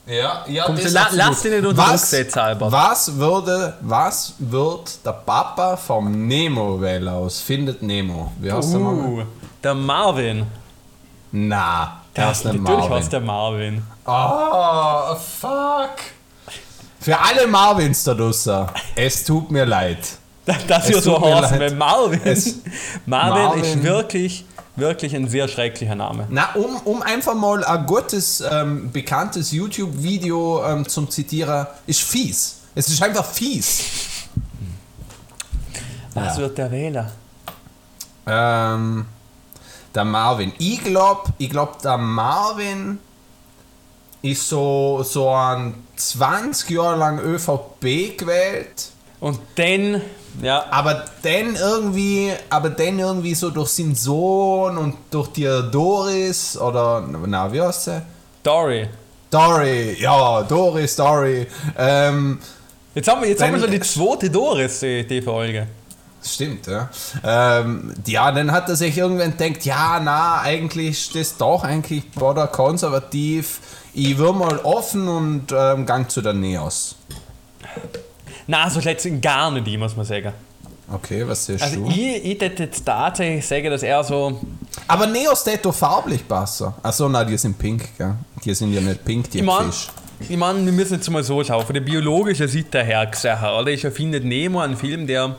[0.05, 2.71] Ja, ja, Komm, das la, lass dich nicht unter Druck was, setzen, Albert.
[2.73, 8.33] was würde, was wird der Papa vom Nemo wählen aus Findet Nemo?
[8.39, 8.97] Wie heißt der Mann?
[9.05, 9.23] Uh,
[9.63, 10.45] der Marvin.
[11.31, 12.97] Na, der ist nicht Natürlich Marvin.
[12.97, 13.83] heißt der Marvin.
[14.05, 15.95] Oh, fuck.
[16.99, 19.99] Für alle Marvins da draußen, es tut mir leid.
[20.67, 22.55] Das hier Es so heißt, Marvin, Es-
[23.05, 23.83] Marvin, ist Marvin.
[23.83, 26.27] wirklich, wirklich ein sehr schrecklicher Name.
[26.29, 32.57] Na, um, um einfach mal ein gutes, ähm, bekanntes YouTube-Video ähm, zum Zitieren, ist fies.
[32.75, 33.83] Es ist einfach fies.
[36.13, 36.41] Was Ja.
[36.43, 37.11] wird der Wähler?
[38.25, 39.05] Ähm,
[39.93, 40.53] der Marvin.
[40.57, 42.99] Ich glaube, ich glaub, der Marvin
[44.21, 48.89] ist so, so ein 20 Jahre lang ÖVP gewählt.
[49.19, 50.01] Und dann,
[50.41, 56.57] ja, Aber dann irgendwie, aber dann irgendwie so durch seinen Sohn und durch die Doris
[56.57, 58.01] oder na, wie heißt sie?
[58.43, 58.87] Dory.
[59.29, 61.47] Dory, ja, Doris, Dory.
[61.77, 62.39] Ähm,
[62.95, 65.65] Jetzt haben wir, jetzt haben wir Dann- schon die zweite Doris, die, die Folge.
[66.23, 66.87] stimmt, ja.
[67.23, 72.03] Ähm, ja, dann hat er sich irgendwann gedacht, ja, na, eigentlich ist das doch eigentlich
[72.19, 73.59] oder konservativ.
[73.95, 76.95] Ich will mal offen und ähm, gang zu der Neos.
[78.47, 80.33] Na, so schlecht sind gar nicht die, muss man sagen.
[80.91, 81.89] Okay, was siehst Also du?
[81.89, 84.39] ich, ich würde jetzt tatsächlich sagen, dass er so,
[84.87, 86.73] Aber Neos tät farblich besser.
[86.83, 88.15] Achso, na, die sind pink, gell?
[88.43, 89.87] Die sind ja nicht pink, die ich meine, Fisch.
[90.27, 93.67] ich mein, wir müssen jetzt mal so schauen, von der biologischen Seite her gesehen, oder?
[93.69, 95.37] Ich finde Nemo ein Film, der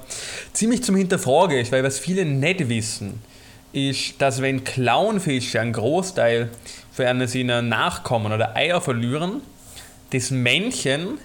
[0.54, 3.20] ziemlich zum Hinterfragen ist, weil was viele nicht wissen,
[3.72, 6.48] ist, dass wenn Clownfische einen Großteil
[6.90, 9.42] für eine seiner Nachkommen oder Eier verlieren,
[10.10, 11.18] das Männchen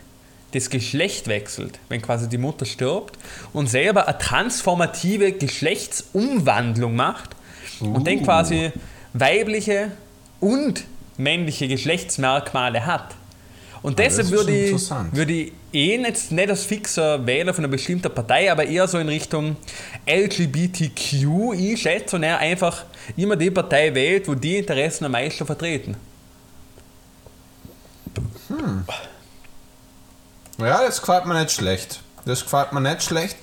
[0.53, 3.17] das Geschlecht wechselt, wenn quasi die Mutter stirbt
[3.53, 7.35] und selber eine transformative Geschlechtsumwandlung macht
[7.79, 8.23] und dann Uh.
[8.23, 8.71] quasi
[9.13, 9.91] weibliche
[10.39, 10.83] und
[11.17, 13.15] männliche Geschlechtsmerkmale hat.
[13.81, 17.63] Und deshalb das ist würde ich, würde ich eh jetzt nicht als fixer Wähler von
[17.63, 19.55] einer bestimmten Partei, aber eher so in Richtung
[20.05, 21.53] LGBTQ.
[21.57, 22.83] Ich schätze, und er einfach
[23.15, 25.95] immer die Partei wählt, wo die Interessen am meisten vertreten.
[30.59, 31.99] Ja, das gefällt mir nicht schlecht.
[32.25, 33.37] Das gefällt mir nicht schlecht.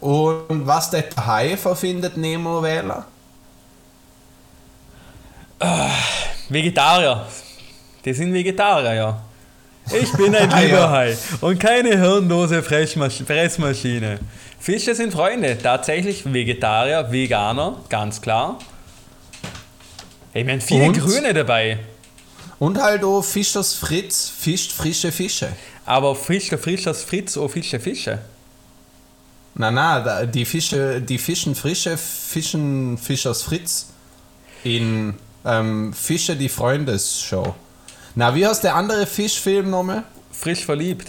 [0.00, 3.06] Und was der Hai verfindet Nemo Wähler?
[6.48, 7.26] Vegetarier.
[8.04, 9.20] Die sind Vegetarier, ja.
[9.92, 10.90] Ich bin ein Ah, lieber ja.
[10.90, 14.20] Hai und keine hirnlose Fressmasch- Fressmaschine.
[14.58, 18.58] Fische sind Freunde, tatsächlich Vegetarier, Veganer, ganz klar.
[20.32, 20.98] Ich meine, viele Und?
[20.98, 21.78] Grüne dabei,
[22.58, 25.48] Und halt auch Fischers Fritz fischt frische Fische.
[25.90, 28.20] Aber Fischer, Frischers Fritz, oh Fische, Fische.
[29.56, 33.86] Na na, die Fische, die fischen frische Fischen Fischers Fritz
[34.62, 37.56] in ähm, Fische die Freundesshow.
[38.14, 40.04] Na, wie heißt der andere Fischfilm nochmal?
[40.30, 41.08] Frisch verliebt.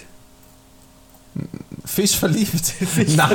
[1.85, 2.73] Fisch verliebt.
[3.15, 3.29] na,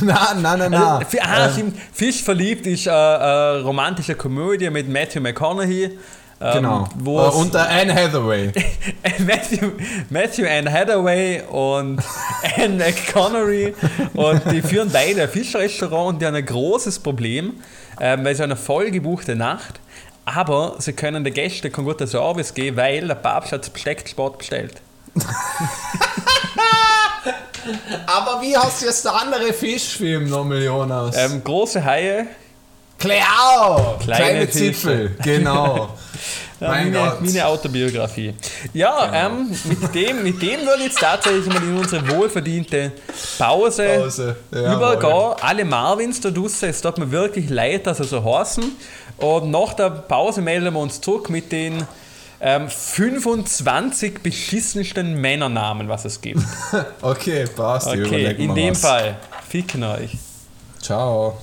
[0.00, 0.98] na, na, na, na.
[0.98, 1.76] Also, Fi- ah, stimmt.
[1.92, 5.96] Fisch verliebt ist eine äh, romantische Komödie mit Matthew McConaughey.
[6.40, 6.88] Ähm, Genau.
[6.98, 8.52] Wo Äh, es- und der Anne Hathaway.
[9.26, 9.70] Matthew,
[10.10, 12.00] Matthew Ann Hathaway und
[12.56, 13.74] Anne McConaughey
[14.14, 17.54] und die führen beide ein Fischrestaurant und die haben ein großes Problem,
[18.00, 19.80] ähm, weil sie eine vollgebuchte Nacht,
[20.24, 24.38] aber sie können den Gästen keinen guten Service geben, weil der Papst hat das Bestecksport
[24.38, 24.80] bestellt.
[28.06, 31.16] Aber wie heißt jetzt der andere Fischfilm nochmal, Jonas?
[31.16, 32.26] Ähm, große Haie,
[33.04, 33.96] Kleau!
[34.00, 34.50] Kleine Kleine.
[34.50, 35.76] Zipfel, genau.
[36.60, 37.20] ja, mein meine, Gott.
[37.20, 38.34] meine Autobiografie.
[38.72, 42.92] Ja, ähm, mit, dem, mit dem würde ich jetzt tatsächlich mal in unsere wohlverdiente
[43.38, 44.74] Pause, Pause, jawohl.
[44.74, 45.34] übergehen.
[45.40, 48.64] Alle Marvins da draußen, es tut mir wirklich leid, dass sie so heißen.
[49.18, 51.86] Und nach der Pause melden wir uns zurück mit den
[52.40, 56.40] ähm, 25 beschissensten Männernamen, was es gibt.
[57.02, 57.88] Okay, passt.
[57.88, 58.80] Okay, in dem was.
[58.80, 59.16] Fall,
[59.48, 60.16] ficken euch.
[60.80, 61.38] Ciao.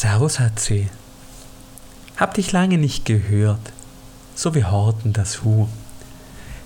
[0.00, 0.88] Servus HC.
[2.16, 3.60] Hab dich lange nicht gehört,
[4.34, 5.68] so wie Horten das Hu.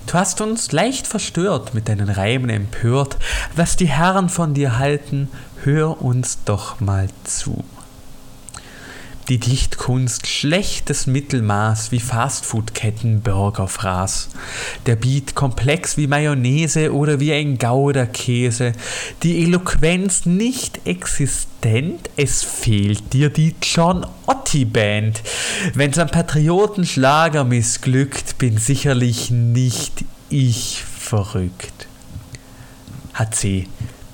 [0.07, 3.17] Du hast uns leicht verstört, mit deinen Reimen empört.
[3.53, 5.27] Was die Herren von dir halten,
[5.65, 7.65] hör uns doch mal zu.
[9.27, 14.29] Die Dichtkunst schlechtes Mittelmaß wie Fastfood-Ketten Burgerfraß.
[14.85, 18.73] Der Beat komplex wie Mayonnaise oder wie ein Gouda-Käse.
[19.23, 25.23] Die Eloquenz nicht existent, es fehlt dir die John Otti-Band.
[25.73, 31.87] Wenn's am Patriotenschlager missglückt, bin sicherlich nicht ich verrückt.
[33.15, 33.67] HC,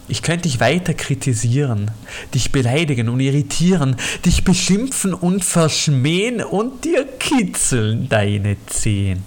[0.08, 1.92] Ich könnte dich weiter kritisieren,
[2.34, 9.24] dich beleidigen und irritieren, dich beschimpfen und verschmähen und dir kitzeln deine Zehen.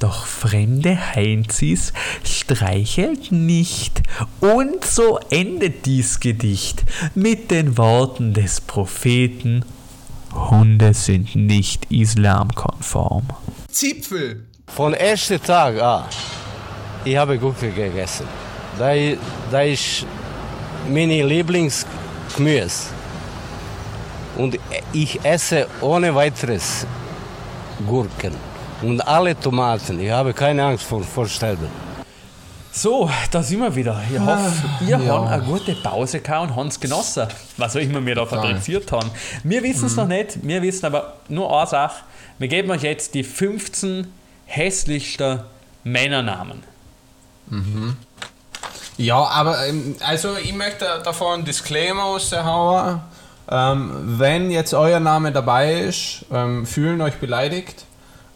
[0.00, 1.92] Doch fremde Heinzis
[2.24, 4.02] streichelt nicht.
[4.40, 9.64] Und so endet dies Gedicht mit den Worten des Propheten
[10.34, 13.28] Hunde sind nicht islamkonform.
[13.70, 14.46] Zipfel!
[14.66, 16.04] Von ersten Tag an,
[17.04, 18.26] ich habe Gurke gegessen.
[18.78, 18.92] Da,
[19.50, 20.06] da ist
[20.88, 22.88] meine Lieblingsgemüse.
[24.36, 24.58] Und
[24.92, 26.86] ich esse ohne weiteres
[27.86, 28.34] Gurken.
[28.82, 30.00] Und alle Tomaten.
[30.00, 31.68] Ich habe keine Angst vor, vor Sterben.
[32.72, 34.00] So, da sind wir wieder.
[34.10, 34.52] Ich hoffe,
[34.82, 34.98] ihr ja.
[34.98, 38.90] habt eine gute Pause gehabt und habt es genossen, was auch immer wir da fabriziert
[38.92, 39.10] haben.
[39.42, 42.02] Wir wissen es noch nicht, wir wissen aber nur eine Sache.
[42.38, 44.06] Wir geben euch jetzt die 15
[44.46, 45.40] hässlichsten
[45.82, 46.62] Männernamen.
[49.00, 53.00] Ja, aber ähm, also ich möchte davor einen Disclaimer raushauen.
[53.50, 57.86] Ähm, wenn jetzt euer Name dabei ist, ähm, fühlen euch beleidigt.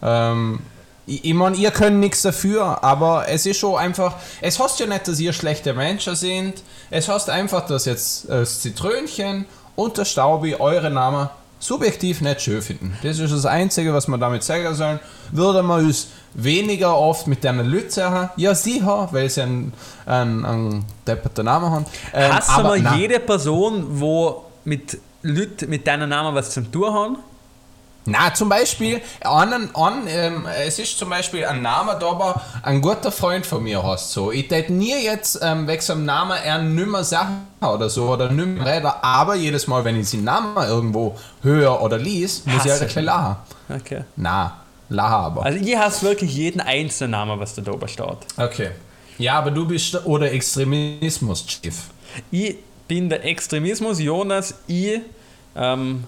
[0.01, 0.59] Ähm,
[1.05, 4.87] ich, ich meine, ihr könnt nichts dafür, aber es ist schon einfach, es heißt ja
[4.87, 6.55] nicht, dass ihr schlechte Menschen sind.
[6.89, 12.41] Es heißt einfach, dass jetzt äh, das Zitrönchen und der Staubi eure Namen subjektiv nicht
[12.41, 12.97] schön finden.
[13.03, 14.99] Das ist das Einzige, was wir damit sagen sollen.
[15.31, 19.73] Würde man uns weniger oft mit einer Leute sagen, ja sicher, weil sie einen,
[20.05, 21.85] einen, einen depperten Namen haben.
[22.13, 22.99] Ähm, Hast du aber mal nein.
[22.99, 27.17] jede Person, wo mit Leuten mit deinem Namen was zum tun haben?
[28.07, 32.79] Na, zum Beispiel, einen, einen, ähm, es ist zum Beispiel ein Name, der aber ein
[32.79, 34.11] guter Freund von mir hast.
[34.11, 34.31] So.
[34.31, 38.63] Ich hätte nie jetzt ähm, wegen seinem Namen er nimmer sagen oder so oder nimmer
[38.63, 42.73] reden, aber jedes Mal, wenn ich seinen Namen irgendwo höre oder lies, muss ich halt
[42.73, 42.81] Hasse.
[42.83, 43.35] ein bisschen lachen.
[43.69, 44.03] Okay.
[44.17, 45.43] Na, lachen aber.
[45.45, 48.05] Also ihr hast wirklich jeden einzelnen Namen, was da oben steht.
[48.37, 48.69] Okay.
[49.17, 51.75] Ja, aber du bist der- oder Extremismus-Chief.
[52.31, 54.99] Ich bin der Extremismus, Jonas, ich,
[55.55, 56.03] ähm,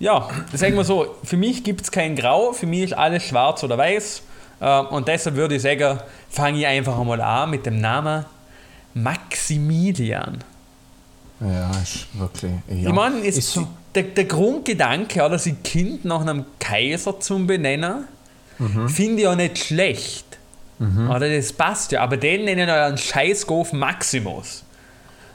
[0.00, 3.62] ja, sagen wir so, für mich gibt es kein Grau, für mich ist alles schwarz
[3.64, 4.22] oder weiß.
[4.60, 5.98] Ähm, und deshalb würde ich sagen,
[6.30, 8.24] fange ich einfach einmal an mit dem Namen
[8.94, 10.42] Maximilian.
[11.40, 12.52] Ja, ist wirklich.
[12.68, 12.88] Ja.
[12.88, 13.68] Ich meine, ist so.
[13.94, 18.04] Der, der Grundgedanke, oder sein Kind nach einem Kaiser zu benennen,
[18.60, 18.88] Mhm.
[18.88, 20.24] finde ich ja nicht schlecht.
[20.80, 24.64] Oder das passt ja, aber den nennen ja einen Scheißgof Maximus.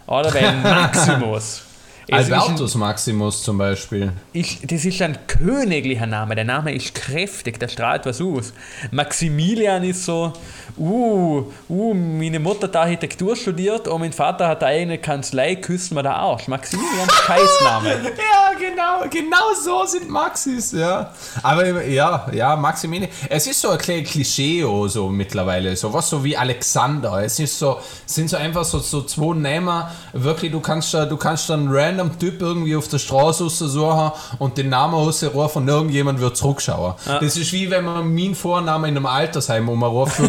[0.07, 1.63] Oder weil Maximus.
[2.05, 4.11] Ist ein- Albertus Maximus zum Beispiel.
[4.33, 6.35] ich, das ist ein königlicher Name.
[6.35, 8.51] Der Name ist kräftig, der strahlt was aus.
[8.91, 10.33] Maximilian ist so,
[10.77, 15.95] uh, uh, meine Mutter hat Architektur studiert und mein Vater hat eine eigene Kanzlei, küssen
[15.95, 16.47] wir der Arsch.
[16.47, 17.89] Maximilian, Scheißname.
[17.89, 21.11] Ja, genau, genau so sind Maxis, ja.
[21.41, 23.09] Aber ja, ja, Maximilian.
[23.29, 27.23] Es ist so ein kleines Klischee so mittlerweile, so was so wie Alexander.
[27.23, 31.17] Es ist so, sind so einfach so, so zwei Namen, wirklich, du kannst da, du
[31.17, 35.67] kannst dann einen random Typ irgendwie auf der Straße raussuchen und den Namen rausrufen von
[35.67, 36.95] irgendjemand wird zurückschauen.
[37.05, 40.19] Das ist wie wenn man meinen Vornamen in einem Altersheim umruft,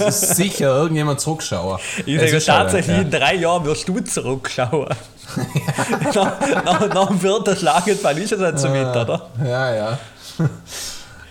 [0.00, 1.78] wird sicher irgendjemand zurückschauen.
[2.06, 3.02] Ich sage tatsächlich, ja.
[3.02, 4.88] in drei Jahren wirst du zurückschauen.
[6.14, 9.30] nach, nach, nach dem vierten Schlaganfall ist es halt so mit, oder?
[9.44, 9.98] Ja, ja.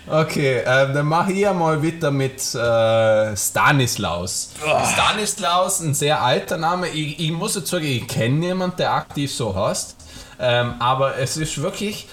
[0.07, 4.49] Okay, ähm, dann mache ich mal weiter mit äh, Stanislaus.
[4.93, 6.89] Stanislaus, ein sehr alter Name.
[6.89, 9.95] Ich, ich muss jetzt sagen, ich kenne niemanden, der aktiv so heißt.
[10.39, 12.11] Ähm, aber es ist wirklich äh,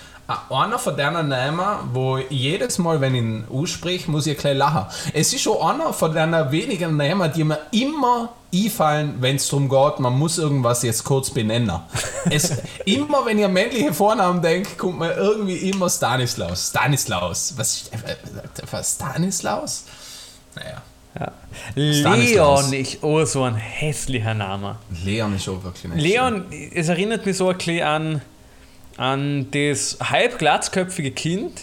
[0.50, 4.56] einer von denen Namen, wo jedes Mal, wenn ich ihn ausspreche, muss ich ein klein
[4.58, 4.86] lachen.
[5.14, 9.70] Es ist schon einer von den wenigen Namen, die mir immer einfallen, wenn es darum
[9.70, 11.80] geht, man muss irgendwas jetzt kurz benennen.
[12.30, 12.52] Es,
[12.84, 16.68] immer wenn ich an männliche Vornamen denke, kommt mir irgendwie immer Stanislaus.
[16.68, 17.54] Stanislaus.
[17.56, 18.16] Was ist äh, äh,
[18.70, 19.84] was, Stanislaus?
[20.54, 20.82] Naja,
[21.72, 22.70] Stanislaus.
[22.70, 24.76] Leon ist auch so ein hässlicher Name.
[25.04, 28.22] Leon ist auch wirklich nicht Leon, es erinnert mich so ein bisschen an,
[28.98, 31.60] an das halb glatzköpfige Kind,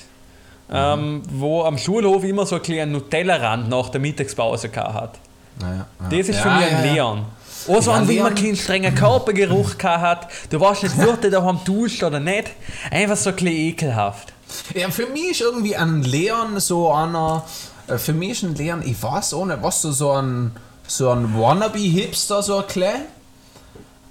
[0.71, 5.19] ähm, wo am Schulhof immer so ein kleinen Nutella-Rand nach der Mittagspause gehabt hat.
[5.59, 6.09] Naja, ja.
[6.17, 6.93] Das ist für Ja, mich ein ja, ja.
[6.93, 7.25] Leon.
[7.67, 10.27] Auch so Ja, ein, wie man keinen strengen Körpergeruch gehabt hat.
[10.49, 12.51] Du weißt nicht, wird der daheim duscht oder nicht.
[12.91, 14.33] Einfach so ein bisschen ekelhaft.
[14.73, 17.43] Ja, für mich ist irgendwie ein Leon so einer.
[17.87, 20.51] äh, Für mich ist ein Leon, ich weiß nicht, was so, so ein,
[20.87, 23.01] so ein Wannabe-Hipster, so ein klein,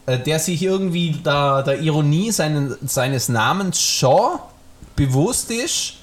[0.07, 4.39] der sich irgendwie der, der Ironie seinen, seines Namens schon
[4.97, 5.95] bewusst ist,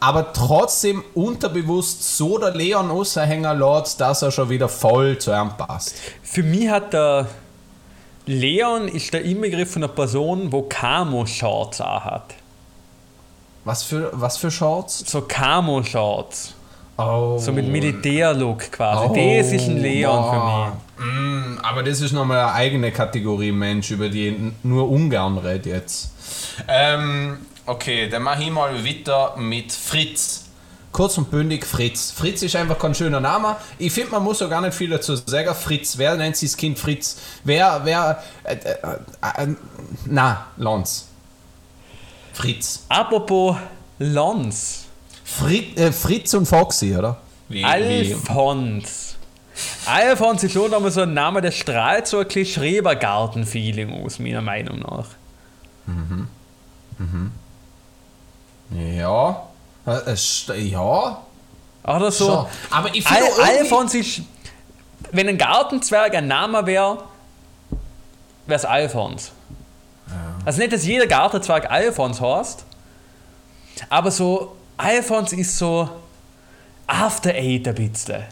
[0.00, 5.56] aber trotzdem unterbewusst so der Leon aushängen lässt, dass er schon wieder voll zu ihm
[5.56, 5.96] passt.
[6.22, 7.26] Für mich hat der
[8.26, 12.34] Leon ist der Inbegriff von einer Person, wo Camo-Shorts auch hat.
[13.64, 15.04] Was für, was für Shorts?
[15.10, 16.54] So Camo-Shorts.
[16.96, 17.38] Oh.
[17.38, 19.06] So mit Militärlook quasi.
[19.08, 20.76] Oh, das ist ein Leon boah.
[20.98, 26.12] Mm, aber das ist nochmal eine eigene Kategorie Mensch, über die nur ungern rede jetzt.
[26.68, 30.44] Ähm, okay, dann mache ich mal weiter mit Fritz.
[30.92, 32.12] Kurz und bündig Fritz.
[32.12, 33.56] Fritz ist einfach kein schöner Name.
[33.78, 35.52] Ich finde, man muss auch gar nicht viel dazu sagen.
[35.52, 37.16] Fritz, wer nennt sich das Kind Fritz?
[37.42, 39.54] Wer, wer, äh, äh, äh,
[40.06, 41.08] na, Lons.
[42.32, 42.84] Fritz.
[42.86, 43.00] für mich.
[43.00, 43.56] Apropos
[43.98, 44.83] Lons.
[45.24, 47.16] Frit, äh, Fritz und Foxy, oder?
[47.48, 49.16] Wie, Alfons.
[49.86, 54.42] Alfons ist schon nochmal so ein Name, der strahlt so ein bisschen Schrebergarten-Feeling aus, meiner
[54.42, 55.06] Meinung nach.
[58.70, 59.42] Ja.
[59.86, 61.18] Äh, es st- ja.
[61.84, 62.26] Oder so.
[62.26, 62.46] Schon.
[62.70, 64.22] Aber ich finde Al Alfons ist.
[65.12, 67.04] Wenn ein Gartenzwerg ein Name wäre,
[68.46, 69.32] wäre es Alfons.
[70.44, 72.64] Also nicht, dass jeder Gartenzwerg Alfons heißt,
[73.88, 75.88] aber so, Alfons ist so
[76.86, 78.24] After Eight ein bisschen.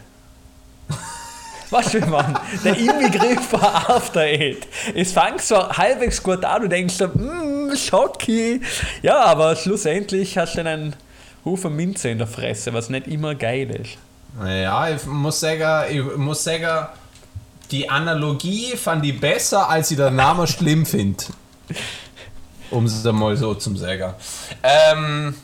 [1.69, 2.37] Weißt du, wie man?
[2.63, 4.67] Der Inbegriff von After Eight.
[4.93, 8.61] Es fängt so halbwegs gut an, du denkst so, mmm, Schocki.
[9.01, 10.95] Ja, aber schlussendlich hast du einen
[11.43, 13.97] Haufen Minze in der Fresse, was nicht immer geil ist.
[14.39, 16.87] Ja, ich muss sagen, ich muss sagen,
[17.71, 21.23] die Analogie fand ich besser, als ich den Namen schlimm finde.
[22.69, 24.13] Um es mal so zu sagen.
[24.61, 25.35] Ähm,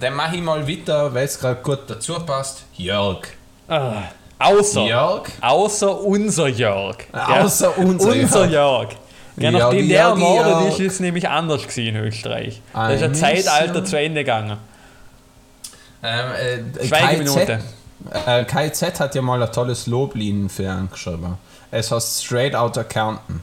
[0.00, 2.64] dann mache ich mal weiter, weil es gerade gut dazu passt.
[2.76, 3.20] Jörg.
[3.68, 4.02] Ah,
[4.38, 5.28] außer, Jörg?
[5.40, 6.96] außer unser Jörg.
[7.12, 8.88] Außer unser unser Jörg.
[9.36, 10.68] Ja, nachdem der ermordet Jörg.
[10.68, 12.60] ist, ist es nämlich anders gewesen in Österreich.
[12.72, 14.58] Da ist ein Zeitalter zu Ende gegangen.
[16.02, 17.60] Ähm, äh, Schweigeminute.
[18.10, 21.38] KZ, äh, KZ hat ja mal ein tolles Loblied für ihn geschrieben.
[21.70, 23.40] Es heißt Straight Outta Compton.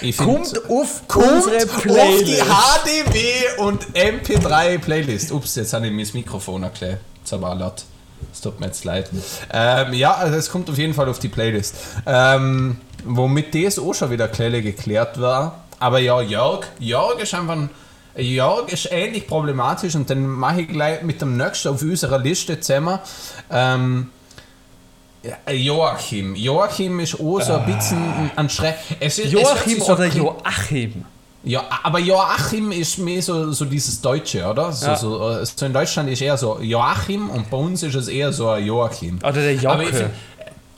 [0.00, 2.44] Ich Kommt auf unsere auf die Playlist.
[2.44, 3.20] HDW
[3.58, 5.32] und MP3 Playlist.
[5.32, 7.00] Ups, jetzt habe ich mir das Mikrofon erklärt.
[7.24, 7.84] Zaballert.
[8.32, 9.10] Es tut mir jetzt leid.
[9.52, 11.74] Ähm, ja, also es kommt auf jeden Fall auf die Playlist.
[12.06, 15.64] Ähm, womit das auch schon wieder Klelle geklärt war.
[15.78, 17.70] Aber ja, Jörg, Jörg ist einfach ein.
[18.14, 22.60] Jörg ist ähnlich problematisch und dann mache ich gleich mit dem nächsten auf unserer Liste
[22.60, 22.98] zusammen.
[23.50, 24.10] Ähm,
[25.50, 26.34] Joachim.
[26.34, 28.02] Joachim ist auch so ein bisschen
[28.36, 31.04] ein- hört Joachim so oder Joachim?
[31.44, 34.72] ja, aber Joachim ist mehr so, so dieses Deutsche, oder?
[34.72, 34.96] So, Ja.
[34.96, 38.32] so, äh, so in Deutschland ist eher so Joachim und bei uns ist es eher
[38.32, 39.18] so Joachim.
[39.22, 39.96] Oder der Aber ich Jocke.
[39.96, 40.10] find-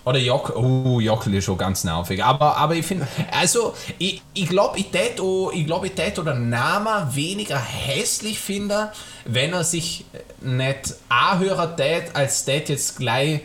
[0.06, 2.22] Oder Jock, oh, Jockel ist schon ganz nervig.
[2.22, 6.18] Aber, aber ich finde, also, ich, ich glaube, ich tät auch, ich glaube, ich tät
[6.18, 8.92] oder Name weniger hässlich finde,
[9.24, 10.04] wenn er sich
[10.42, 13.40] nicht anhören tät, als tät jetzt gleich,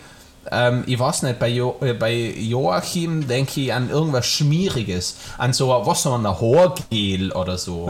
[0.51, 5.15] ähm, ich weiß nicht, bei, jo, äh, bei Joachim denke ich an irgendwas Schmieriges.
[5.37, 7.89] An so, was so ein Haargel oder so.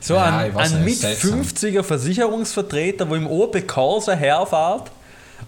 [0.00, 1.42] So Ja, ein, ein mit seltsam.
[1.42, 4.90] 50er Versicherungsvertreter, wo im Opel Corsa herfährt,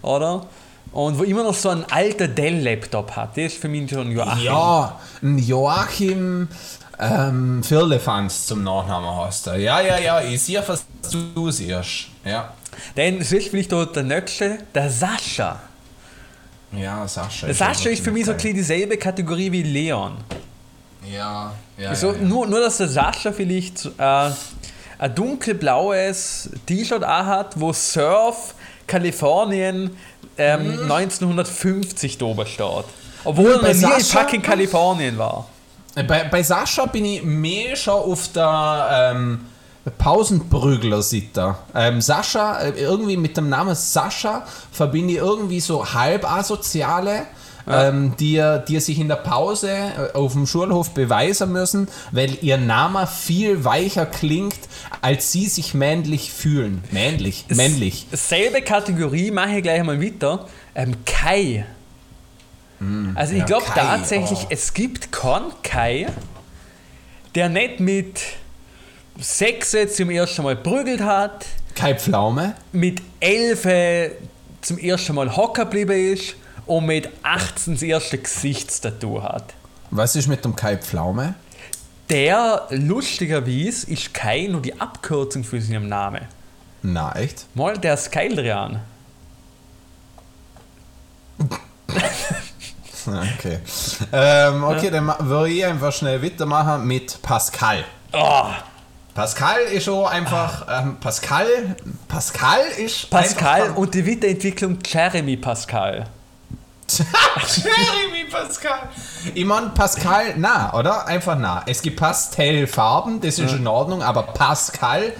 [0.01, 0.45] oder?
[0.91, 3.31] Und wo immer noch so ein alter Dell-Laptop hat.
[3.31, 4.43] Das ist für mich schon Joachim.
[4.43, 6.47] Ja, ein Joachim
[6.99, 9.51] ähm, Firlefanz zum Nachnamen hast du.
[9.57, 12.07] Ja, ja, ja, ich sehe, was du siehst.
[12.23, 12.53] Ja.
[12.95, 15.59] Dann ist vielleicht auch der nächste, der Sascha.
[16.71, 17.53] Ja, Sascha.
[17.53, 20.17] Sascha ist für mich so ein bisschen dieselbe Kategorie wie Leon.
[21.11, 21.95] Ja, ja.
[21.95, 22.21] So, ja, ja.
[22.21, 24.29] Nur, nur, dass der Sascha vielleicht äh,
[24.97, 28.55] ein dunkelblaues T-Shirt hat, wo Surf
[28.87, 29.95] Kalifornien
[30.37, 32.85] ähm, 1950 drüber steht.
[33.23, 35.47] Obwohl er bei noch nie in fucking Kalifornien war.
[35.95, 39.45] Bei, bei Sascha bin ich mehr schon auf der ähm,
[39.91, 41.59] Pausenbrügler-Sitter.
[41.75, 47.23] Ähm, Sascha, äh, irgendwie mit dem Namen Sascha verbinde ich irgendwie so halbasoziale,
[47.67, 52.57] ähm, die, die sich in der Pause äh, auf dem Schulhof beweisen müssen, weil ihr
[52.57, 54.59] Name viel weicher klingt,
[55.01, 56.83] als sie sich männlich fühlen.
[56.91, 58.07] Männlich, männlich.
[58.11, 60.47] Selbe Kategorie mache ich gleich mal weiter.
[60.75, 61.65] Ähm, Kai.
[63.15, 64.47] Also ich ja, glaube tatsächlich, oh.
[64.49, 66.07] es gibt keinen Kai,
[67.33, 68.21] der nicht mit
[69.19, 71.45] Sechse zum ersten Mal prügelt hat,
[71.75, 72.55] Kai Pflaume.
[72.71, 74.11] mit Elfe
[74.61, 76.35] zum ersten Mal hocker geblieben ist
[76.65, 79.53] und mit 18 das erste Gesichtstattoo hat.
[79.91, 81.35] Was ist mit dem Kai Pflaume?
[82.09, 86.21] Der, lustigerweise, ist Kai nur die Abkürzung für seinen Namen.
[86.83, 87.45] Na, echt?
[87.55, 88.79] Mal der Skyldrian.
[93.07, 93.59] Okay.
[94.11, 97.83] Ähm, okay, dann ma- würde ich einfach schnell weitermachen mit Pascal.
[98.11, 98.45] Oh,
[99.15, 100.67] Pascal ist schon einfach.
[100.69, 101.75] Ähm, Pascal.
[102.07, 103.09] Pascal ist.
[103.09, 106.05] Pascal und die Weiterentwicklung Jeremy Pascal.
[106.89, 108.77] Jeremy Pascal.
[109.33, 111.07] Ich meine, Pascal, na, oder?
[111.07, 111.63] Einfach na.
[111.65, 115.13] Es gibt Pastellfarben, das ist in Ordnung, aber Pascal,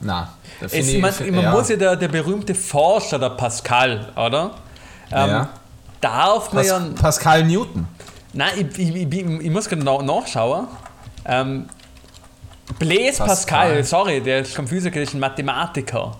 [0.00, 0.32] na.
[0.60, 1.50] Es, ich- man find- man ja.
[1.50, 4.52] muss ja der, der berühmte Forscher, der Pascal, oder?
[5.10, 5.48] Ähm, Ja.
[6.00, 6.80] Darf man Pas ja.
[7.00, 7.86] Pascal Newton.
[8.32, 10.68] Nein, ich, ich, ich, ich muss na- nachschauen.
[11.24, 11.68] Ähm,
[12.78, 13.76] Blaise Pascal.
[13.76, 13.84] Pascal.
[13.84, 16.16] sorry, der ist kein Physiker, der ist ein Mathematiker.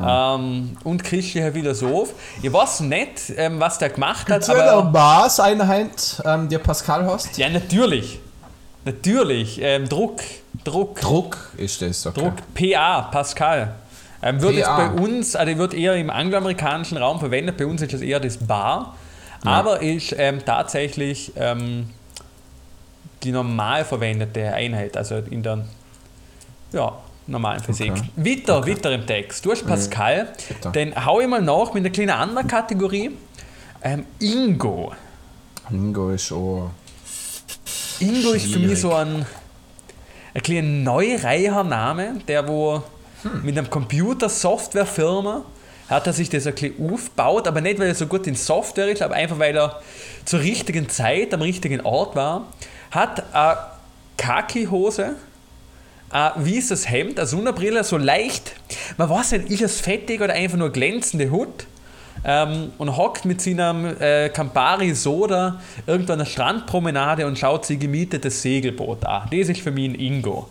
[0.00, 2.14] Ähm, und christlicher Philosoph.
[2.40, 4.90] Ich weiß nicht, ähm, was der gemacht hat, Hat aber aber.
[4.90, 7.36] Maßeinheit, ähm, der Pascal hast?
[7.36, 8.20] Ja, natürlich.
[8.84, 9.60] Natürlich.
[9.60, 10.20] Ähm, Druck.
[10.64, 11.00] Druck.
[11.00, 12.20] Druck ist das, okay.
[12.20, 12.34] Druck.
[12.54, 13.74] PA, Pascal.
[14.22, 17.92] Ähm, wird jetzt bei uns, also wird eher im angloamerikanischen Raum verwendet, bei uns ist
[17.92, 18.96] es eher das Bar,
[19.44, 21.90] aber ist ähm, tatsächlich ähm,
[23.22, 25.64] die normal verwendete Einheit, also in der
[26.72, 26.92] ja,
[27.26, 27.92] normalen Physik.
[27.92, 28.02] Okay.
[28.16, 29.44] Weiter, weiter im Text.
[29.44, 30.70] Du hast Pascal, Weiter.
[30.72, 33.10] den hau ich mal nach mit einer kleinen anderen Kategorie.
[33.82, 34.92] Ähm, Ingo.
[35.70, 36.70] Ingo ist auch.
[38.00, 38.80] Ingo ist für mich Schwierig.
[38.80, 39.26] so ein,
[40.34, 42.82] ein kleiner neureicher Name, der wo
[43.22, 43.44] Hm.
[43.44, 45.42] mit einem Computer-Software-Firma
[45.88, 48.88] hat er sich das ein bisschen aufgebaut, aber nicht, weil er so gut in Software
[48.88, 49.80] ist, aber einfach, weil er
[50.24, 52.46] zur richtigen Zeit am richtigen Ort war.
[52.92, 53.56] Hat eine
[54.18, 55.16] Kaki-Hose,
[56.10, 58.52] ein weißes Hemd, eine Sonnenbrille, so leicht,
[58.96, 61.66] man weiß nicht, ist es fettig oder einfach nur glänzende Hut
[62.24, 67.78] ähm, und hockt mit seinem äh, Campari Soda irgendwo an der Strandpromenade und schaut sich
[67.78, 69.28] gemietetes Segelboot an.
[69.30, 70.48] Das ist für mich ein Ingo.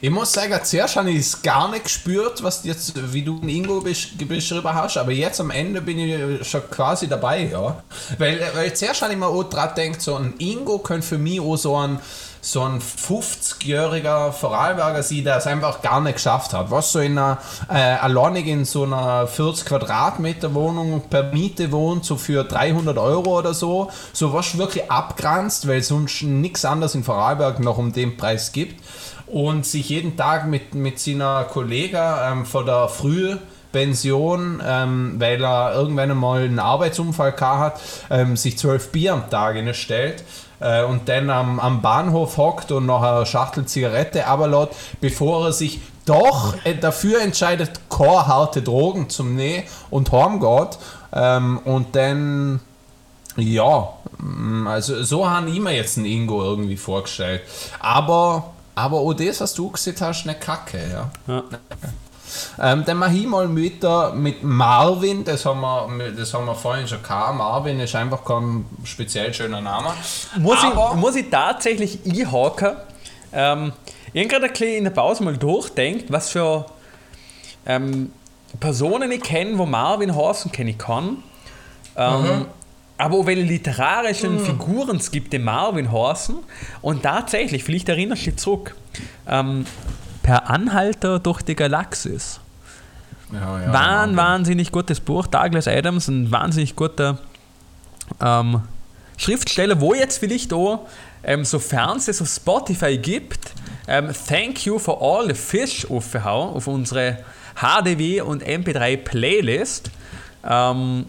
[0.00, 3.80] Ich muss sagen, zuerst habe ich es gar nicht gespürt, was jetzt, wie du Ingo
[3.80, 7.82] besch beschrieben hast, aber jetzt am Ende bin ich schon quasi dabei, ja.
[8.18, 11.40] Weil, weil zuerst habe ich mir auch dran gedacht, so ein Ingo könnte für mich
[11.40, 11.98] auch so ein,
[12.40, 16.70] so ein 50-jähriger Vorarlberger sein, der es einfach gar nicht geschafft hat.
[16.70, 22.04] Was so in einer, äh, alleinig in so einer 40 Quadratmeter Wohnung per Miete wohnt,
[22.04, 27.04] so für 300 Euro oder so, so was wirklich abgrenzt, weil sonst nichts anderes in
[27.04, 28.82] Vorarlberg noch um den Preis gibt
[29.26, 35.74] und sich jeden Tag mit, mit seiner Kollegin ähm, von der Frühpension, ähm, weil er
[35.74, 37.80] irgendwann einmal einen Arbeitsunfall gehabt hat,
[38.10, 40.24] ähm, sich zwölf Bier am Tag stellt
[40.84, 45.80] und dann am, am Bahnhof hockt und noch eine Schachtel Zigarette ablässt, bevor er sich
[46.06, 50.78] doch äh, dafür entscheidet, keine harte Drogen zum Nehmen und heimgeht
[51.12, 52.60] ähm, und dann
[53.36, 57.42] ja, mm, also so haben ich mir jetzt einen Ingo irgendwie vorgestellt.
[57.80, 61.10] Aber, aber auch das, was du gesehen hast, nicht kacke, ja.
[61.26, 61.42] Ja.
[62.60, 65.60] Ähm, dann mache ich mal weiter mit Marvin, das haben,
[65.98, 67.36] wir, das haben wir vorhin schon gehabt.
[67.36, 69.88] Marvin ist einfach kein speziell schöner Name.
[70.38, 72.76] Muss, Aber- ich, muss ich tatsächlich einhaken?
[73.32, 73.72] Ähm,
[74.12, 76.66] ich habe gerade ein bisschen in der Pause mal durchdenkt, was für
[77.66, 78.12] ähm,
[78.60, 81.22] Personen ich kenne, wo Marvin heißen, kenne ich kann.
[81.96, 82.46] Ähm,
[82.98, 86.36] Aber auch welche literarischen Figuren es gibt, die Marvin heißen.
[86.80, 88.74] Und tatsächlich, vielleicht erinnerst du dich zurück,
[89.28, 89.66] ähm,
[90.26, 92.40] per Anhalter durch die Galaxis.
[93.32, 94.16] Ja, ja, Wahn, Marvin.
[94.16, 95.28] wahnsinnig gutes Buch.
[95.28, 97.18] Douglas Adams, ein wahnsinnig guter
[98.20, 98.62] ähm,
[99.16, 100.88] Schriftsteller, wo jetzt vielleicht auch,
[101.22, 103.52] ähm, sofern es es auf Spotify gibt,
[103.86, 107.18] ähm, Thank you for all the fish aufhauen auf unsere
[107.54, 109.92] HDW und MP3 Playlist.
[110.44, 111.06] Ähm,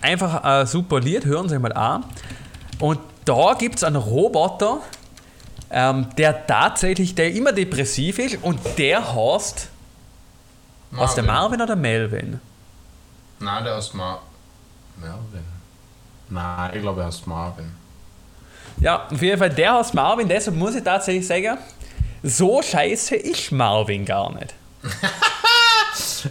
[0.00, 2.04] einfach ein super Lied, hören Sie mal an.
[2.78, 4.78] Und da gibt es einen Roboter,
[5.70, 9.68] ähm, der tatsächlich, der immer depressiv ist und der heißt,
[10.90, 12.40] was der Marvin oder Melvin?
[13.40, 14.22] Nein, der heißt Mar
[14.96, 15.44] Marvin.
[16.30, 17.70] Nein, ich glaube, er heißt Marvin.
[18.80, 21.58] Ja, auf jeden Fall, der heißt Marvin, deshalb muss ich tatsächlich sagen,
[22.22, 24.54] so scheiße ist Marvin gar nicht.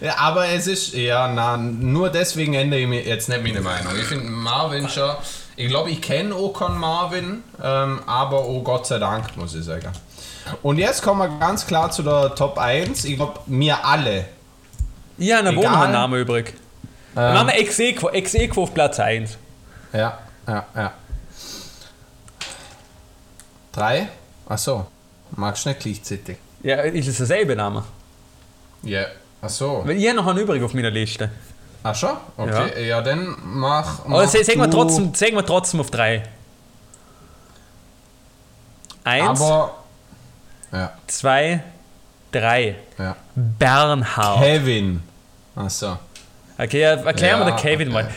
[0.02, 3.94] Ja, aber es ist, ja, na, nur deswegen ändere ich mir jetzt nicht meine Meinung.
[3.98, 5.16] Ich finde Marvin schon,
[5.58, 9.92] ich glaube, ich kenne keinen Marvin, ähm, aber oh Gott sei Dank, muss ich sagen.
[10.62, 13.04] Und jetzt kommen wir ganz klar zu der Top 1.
[13.06, 14.26] Ich glaube, wir alle.
[15.18, 15.72] Ich habe einen Egal.
[15.72, 16.54] Wohnheimnamen übrig.
[17.16, 19.36] Dann machen wir ex equo ex equo auf Platz 1.
[19.92, 20.94] Ja, ja, ja.
[23.72, 24.10] Drei?
[24.48, 24.86] Achso,
[25.32, 26.38] magst du nicht gleichzeitig?
[26.62, 27.84] Ja, ist es derselbe Name?
[28.84, 29.06] Ja.
[29.42, 29.82] Achso.
[29.86, 31.32] Weil ich habe noch einen übrig auf meiner Liste.
[31.84, 32.18] Ach schon?
[32.36, 34.00] Okay, ja, dann mach.
[34.06, 36.24] Aber mach sagen wir, trotzdem, sagen wir trotzdem auf 3.
[39.04, 39.74] Eins, Aber.
[40.72, 41.64] Ja, zwei,
[42.32, 42.76] drei.
[42.98, 43.16] ja.
[43.36, 44.40] Bernhard.
[44.40, 45.02] Kevin.
[45.56, 45.98] Achso.
[46.58, 48.04] Okay, ja, erklären wir Ja, den Kevin okay.
[48.04, 48.10] mal.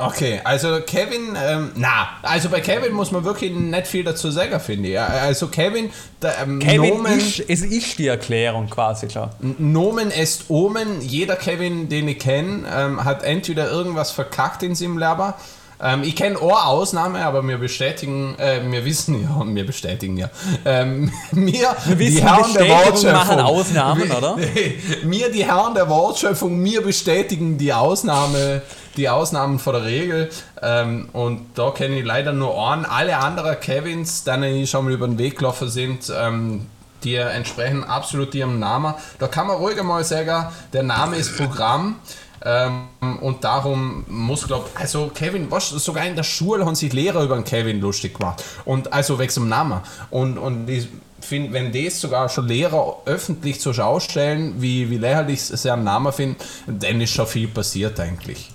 [0.00, 4.58] Okay, also Kevin, ähm, na, also bei Kevin muss man wirklich nicht viel dazu sagen,
[4.60, 5.00] finde ich.
[5.00, 5.90] Also Kevin,
[6.22, 9.28] der, ähm, Kevin Nomen, ist, es ist die Erklärung quasi schon.
[9.58, 11.00] Nomen est Omen.
[11.00, 15.34] Jeder Kevin, den ich kenne, ähm, hat entweder irgendwas verkackt in seinem Leben
[15.80, 20.28] Ähm, ich kenne eine Ausnahme, aber wir bestätigen, äh, wir wissen ja, wir bestätigen ja.
[20.64, 24.36] Ähm, wir, Wir wissen, die Herren der Wortschöpfung, machen Ausnahmen, oder?
[25.04, 28.62] wir, die Herren der Wortschöpfung, wir bestätigen die Ausnahme,
[28.98, 30.30] die Ausnahmen von der Regel.
[30.60, 32.84] Ähm, und da kenne ich leider nur einen.
[32.84, 36.66] Alle anderen Kevins, ich schon mal über den Weg gelaufen sind, ähm,
[37.04, 38.94] die entsprechen absolut ihrem Namen.
[39.18, 41.96] Da kann man ruhig mal sagen, der Name ist Programm.
[42.44, 42.86] Ähm,
[43.20, 47.34] und darum muss, glaub also Kevin, was, sogar in der Schule haben sich Lehrer über
[47.34, 48.44] den Kevin lustig gemacht.
[48.64, 49.80] Und also wegen dem Namen.
[50.10, 50.88] Und, und ich
[51.20, 55.84] finde, wenn das sogar schon Lehrer öffentlich zur Schau stellen, wie, wie lächerlich sie am
[55.84, 56.36] Namen finden,
[56.66, 58.50] dann ist schon viel passiert eigentlich.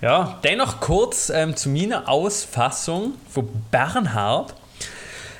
[0.00, 4.54] Ja, dennoch kurz ähm, zu meiner Ausfassung von Bernhard.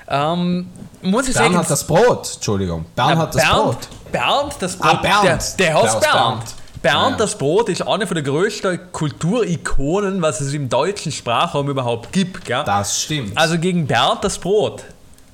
[0.09, 0.69] Ähm,
[1.03, 2.85] muss ich sagen, Bernhard das Brot, Entschuldigung.
[2.95, 3.89] Bernhard das Bernd, Brot.
[4.13, 4.91] Bernd das Brot.
[4.93, 5.59] Ah, Bernd.
[5.59, 6.13] Der, der heißt Bernd.
[6.13, 6.55] Bernd.
[6.83, 7.17] Bernd Ja.
[7.17, 12.45] das Brot ist eine von der größten Kulturikonen, was es im deutschen Sprachraum überhaupt gibt.
[12.45, 12.63] Gell?
[12.65, 13.37] Das stimmt.
[13.39, 14.85] Also gegen Bernd das Brot.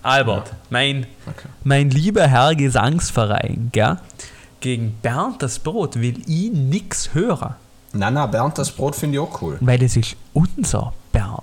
[0.02, 1.48] Albert, mein, Okay.
[1.64, 3.98] mein lieber Herr Gesangsverein, gell?
[4.60, 7.54] gegen Bernd das Brot will ich nix hören,
[7.96, 9.58] na, na, Bernd das Brot finde ich auch cool.
[9.60, 11.42] weil es ist unser Bernd.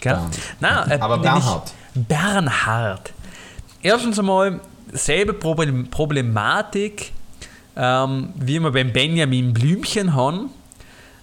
[0.00, 0.14] Gell?
[0.14, 0.38] Bernd.
[0.60, 1.72] Na, äh, Aber Bernhard.
[1.94, 3.12] Bernhard.
[3.82, 4.60] Erstens einmal
[4.92, 7.12] selbe Problem, Problematik,
[7.76, 10.50] ähm, wie wir beim Benjamin Blümchen haben.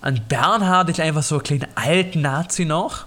[0.01, 3.05] Ein Bernhard ist einfach so ein kleiner alten Nazi noch.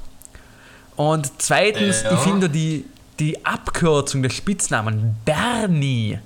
[0.97, 2.13] Und zweitens, Ja.
[2.13, 2.85] ich finde die,
[3.19, 6.19] die Abkürzung des Spitznamen Bernie,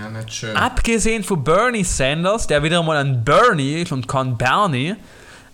[0.00, 0.56] Ja, nicht schön.
[0.56, 4.96] abgesehen von Bernie Sanders, der wieder mal ein Bernie ist und kein Bernie,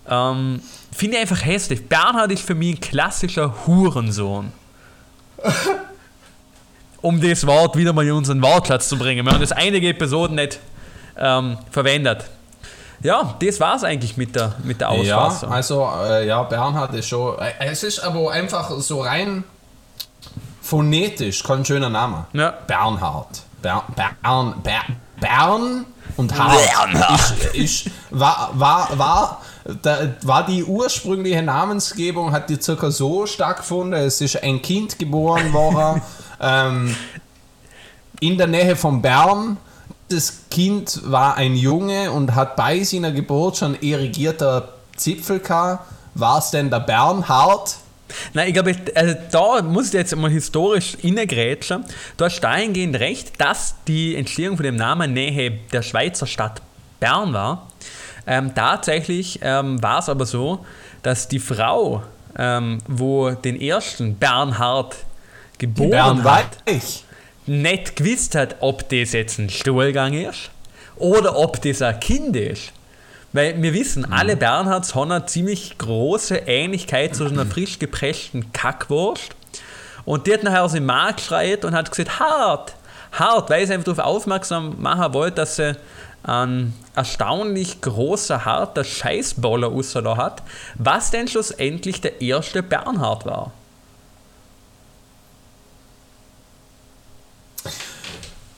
[0.08, 0.62] ähm,
[0.94, 1.88] finde ich einfach hässlich.
[1.88, 4.52] Bernhard ist für mich ein klassischer Hurensohn.
[7.00, 9.24] um das Wort wieder mal in unseren Wortschatz zu bringen.
[9.24, 10.58] Wir haben das einige Episoden nicht
[11.16, 12.24] ähm, verwendet.
[13.02, 15.52] Ja, das war es eigentlich mit der, mit der Ja, Ausfassung.
[15.52, 17.38] also äh, ja, Bernhard ist schon.
[17.38, 19.44] Äh, es ist aber einfach so rein
[20.60, 22.26] phonetisch kein schöner Name.
[22.32, 22.50] Ja.
[22.66, 23.42] Bernhard.
[23.62, 24.80] Ber, Bern, Ber,
[25.20, 25.86] Bern
[26.16, 26.58] und Hart.
[26.90, 27.54] Bernhard.
[27.54, 29.42] Ist, ist, war, war, war,
[29.82, 33.94] da, war die ursprüngliche Namensgebung, hat die circa so stattgefunden.
[34.00, 36.02] Es ist ein Kind geboren worden
[36.40, 36.96] ähm,
[38.20, 39.56] in der Nähe von Bern.
[40.08, 45.84] Das Kind war ein Junge und hat bei seiner Geburt schon irrigierter Zipfel gehabt.
[46.14, 47.76] War es denn der Bernhard?
[48.32, 51.84] Nein, ich glaube, also da muss ich jetzt mal historisch innegrätschen.
[52.16, 56.62] Du hast dahingehend recht, dass die Entstehung von dem Namen Nähe der Schweizer Stadt
[57.00, 57.68] Bern war.
[58.26, 60.64] Ähm, tatsächlich ähm, war es aber so,
[61.02, 62.02] dass die Frau,
[62.36, 64.96] ähm, wo den ersten Bernhard
[65.58, 66.58] geboren Bern hat,
[67.46, 70.50] nicht gewusst hat, ob das jetzt ein Stuhlgang ist
[70.96, 72.72] oder ob das ein Kind ist.
[73.32, 79.34] Weil wir wissen, alle Bernhards haben eine ziemlich große Ähnlichkeit zu einer frisch gepressten Kackwurst.
[80.04, 82.74] Und die hat nachher aus dem Markt geschreit und hat gesagt, hart,
[83.12, 85.76] hart, weil sie einfach darauf aufmerksam machen wollte, dass sie
[86.22, 90.42] ein erstaunlich großer, harter Scheißboller raus da hat,
[90.74, 93.52] was denn schlussendlich der erste Bernhard war.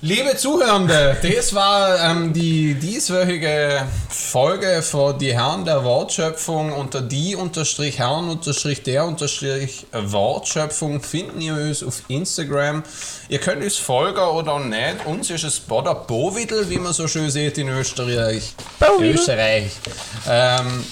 [0.02, 6.72] Liebe Zuhörende, das war ähm, die dieswöchige Folge von Die Herren der Wortschöpfung.
[6.72, 12.82] Unter die unterstrich Herren unterstrich der unterstrich Wortschöpfung finden ihr uns auf Instagram.
[13.28, 15.04] Ihr könnt uns folgen oder nicht.
[15.04, 18.54] Uns ist es Boder Bovidel, wie man so schön sieht in Österreich.
[18.78, 19.16] Bovidel.
[19.16, 19.70] Österreich.
[20.26, 20.82] Ähm,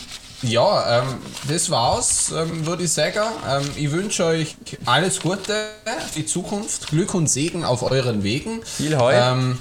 [0.43, 1.17] ja, ähm,
[1.49, 3.25] das war's, ähm, würde ich sagen.
[3.49, 5.53] Ähm, ich wünsche euch alles Gute
[5.85, 8.63] für die Zukunft, Glück und Segen auf euren Wegen.
[8.65, 9.13] Viel Heu.
[9.15, 9.59] Ähm,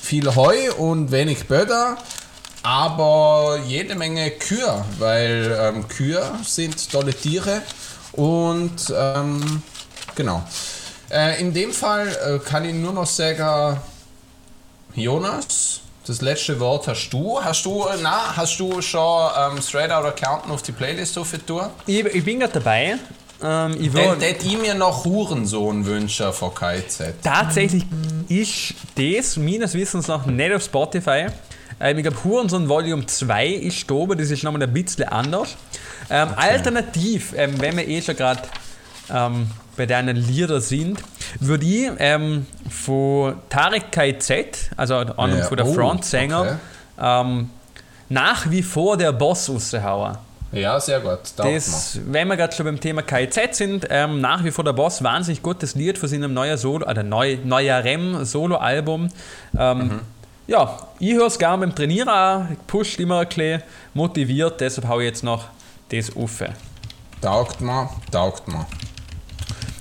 [0.00, 1.98] viel Heu und wenig Böder,
[2.62, 7.62] aber jede Menge Kühe, weil ähm, Kühe sind tolle Tiere
[8.12, 9.62] und ähm,
[10.14, 10.42] genau.
[11.10, 13.78] Äh, in dem Fall äh, kann ich nur noch sagen,
[14.94, 17.40] Jonas, das letzte Wort hast du.
[17.40, 21.70] Hast du, na, hast du schon ähm, Straight Outta Compton auf die Playlist aufgetan?
[21.86, 22.98] Ich, ich bin gerade dabei.
[23.40, 27.14] Ähm, ich will, hätte ich mir noch Hurensohn wünschen von KZ.
[27.22, 27.84] Tatsächlich
[28.28, 31.26] ist das meines Wissens nach nicht auf Spotify.
[31.78, 35.56] Ähm, ich glaube, Hurensohn Volume 2 ist da, aber das ist nochmal ein bisschen anders.
[36.10, 38.42] Ähm, Alternativ, ähm, wenn wir eh schon gerade
[39.14, 40.98] ähm, bei deinen Lieder sind,
[41.38, 46.56] würde ich ähm, von Tarek KZ, also einem Ja, von der oh, Frontsänger, okay.
[47.00, 47.50] ähm,
[48.08, 50.16] nach wie vor der Boss raushauen.
[50.52, 51.20] Ja, sehr gut.
[51.36, 55.02] Das, wenn wir gerade schon beim Thema KIZ sind, ähm, nach wie vor der Boss,
[55.02, 59.08] wahnsinnig gutes Lied für seinem neuen Solo, oder neu, neuerem Solo-Album.
[59.56, 60.00] Ähm,
[60.50, 63.62] Ja, ich höre es gerne beim Trainieren auch, pusht immer ein bisschen,
[63.94, 65.44] motiviert, deshalb habe ich jetzt noch
[65.90, 66.42] das auf.
[67.20, 68.66] Taugt mir, taugt mir.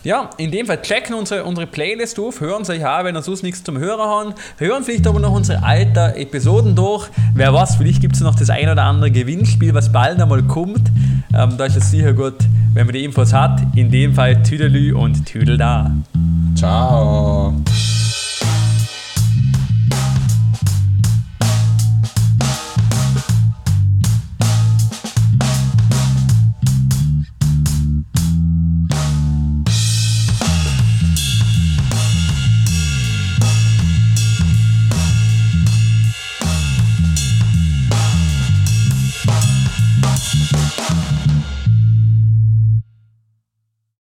[0.03, 3.43] Ja, in dem Fall checken unsere, unsere Playlist auf, hören sich auch, wenn ihr sonst
[3.43, 7.09] nichts zum Hören haben, hören vielleicht aber noch unsere alten Episoden durch.
[7.33, 10.89] Wer weiß, vielleicht gibt es noch das ein oder andere Gewinnspiel, was bald einmal kommt.
[11.37, 12.35] Ähm, da ist es sicher gut,
[12.73, 13.61] wenn man die Infos hat.
[13.75, 15.91] In dem Fall Tüdelü und Tüdel da.
[16.55, 17.53] Ciao.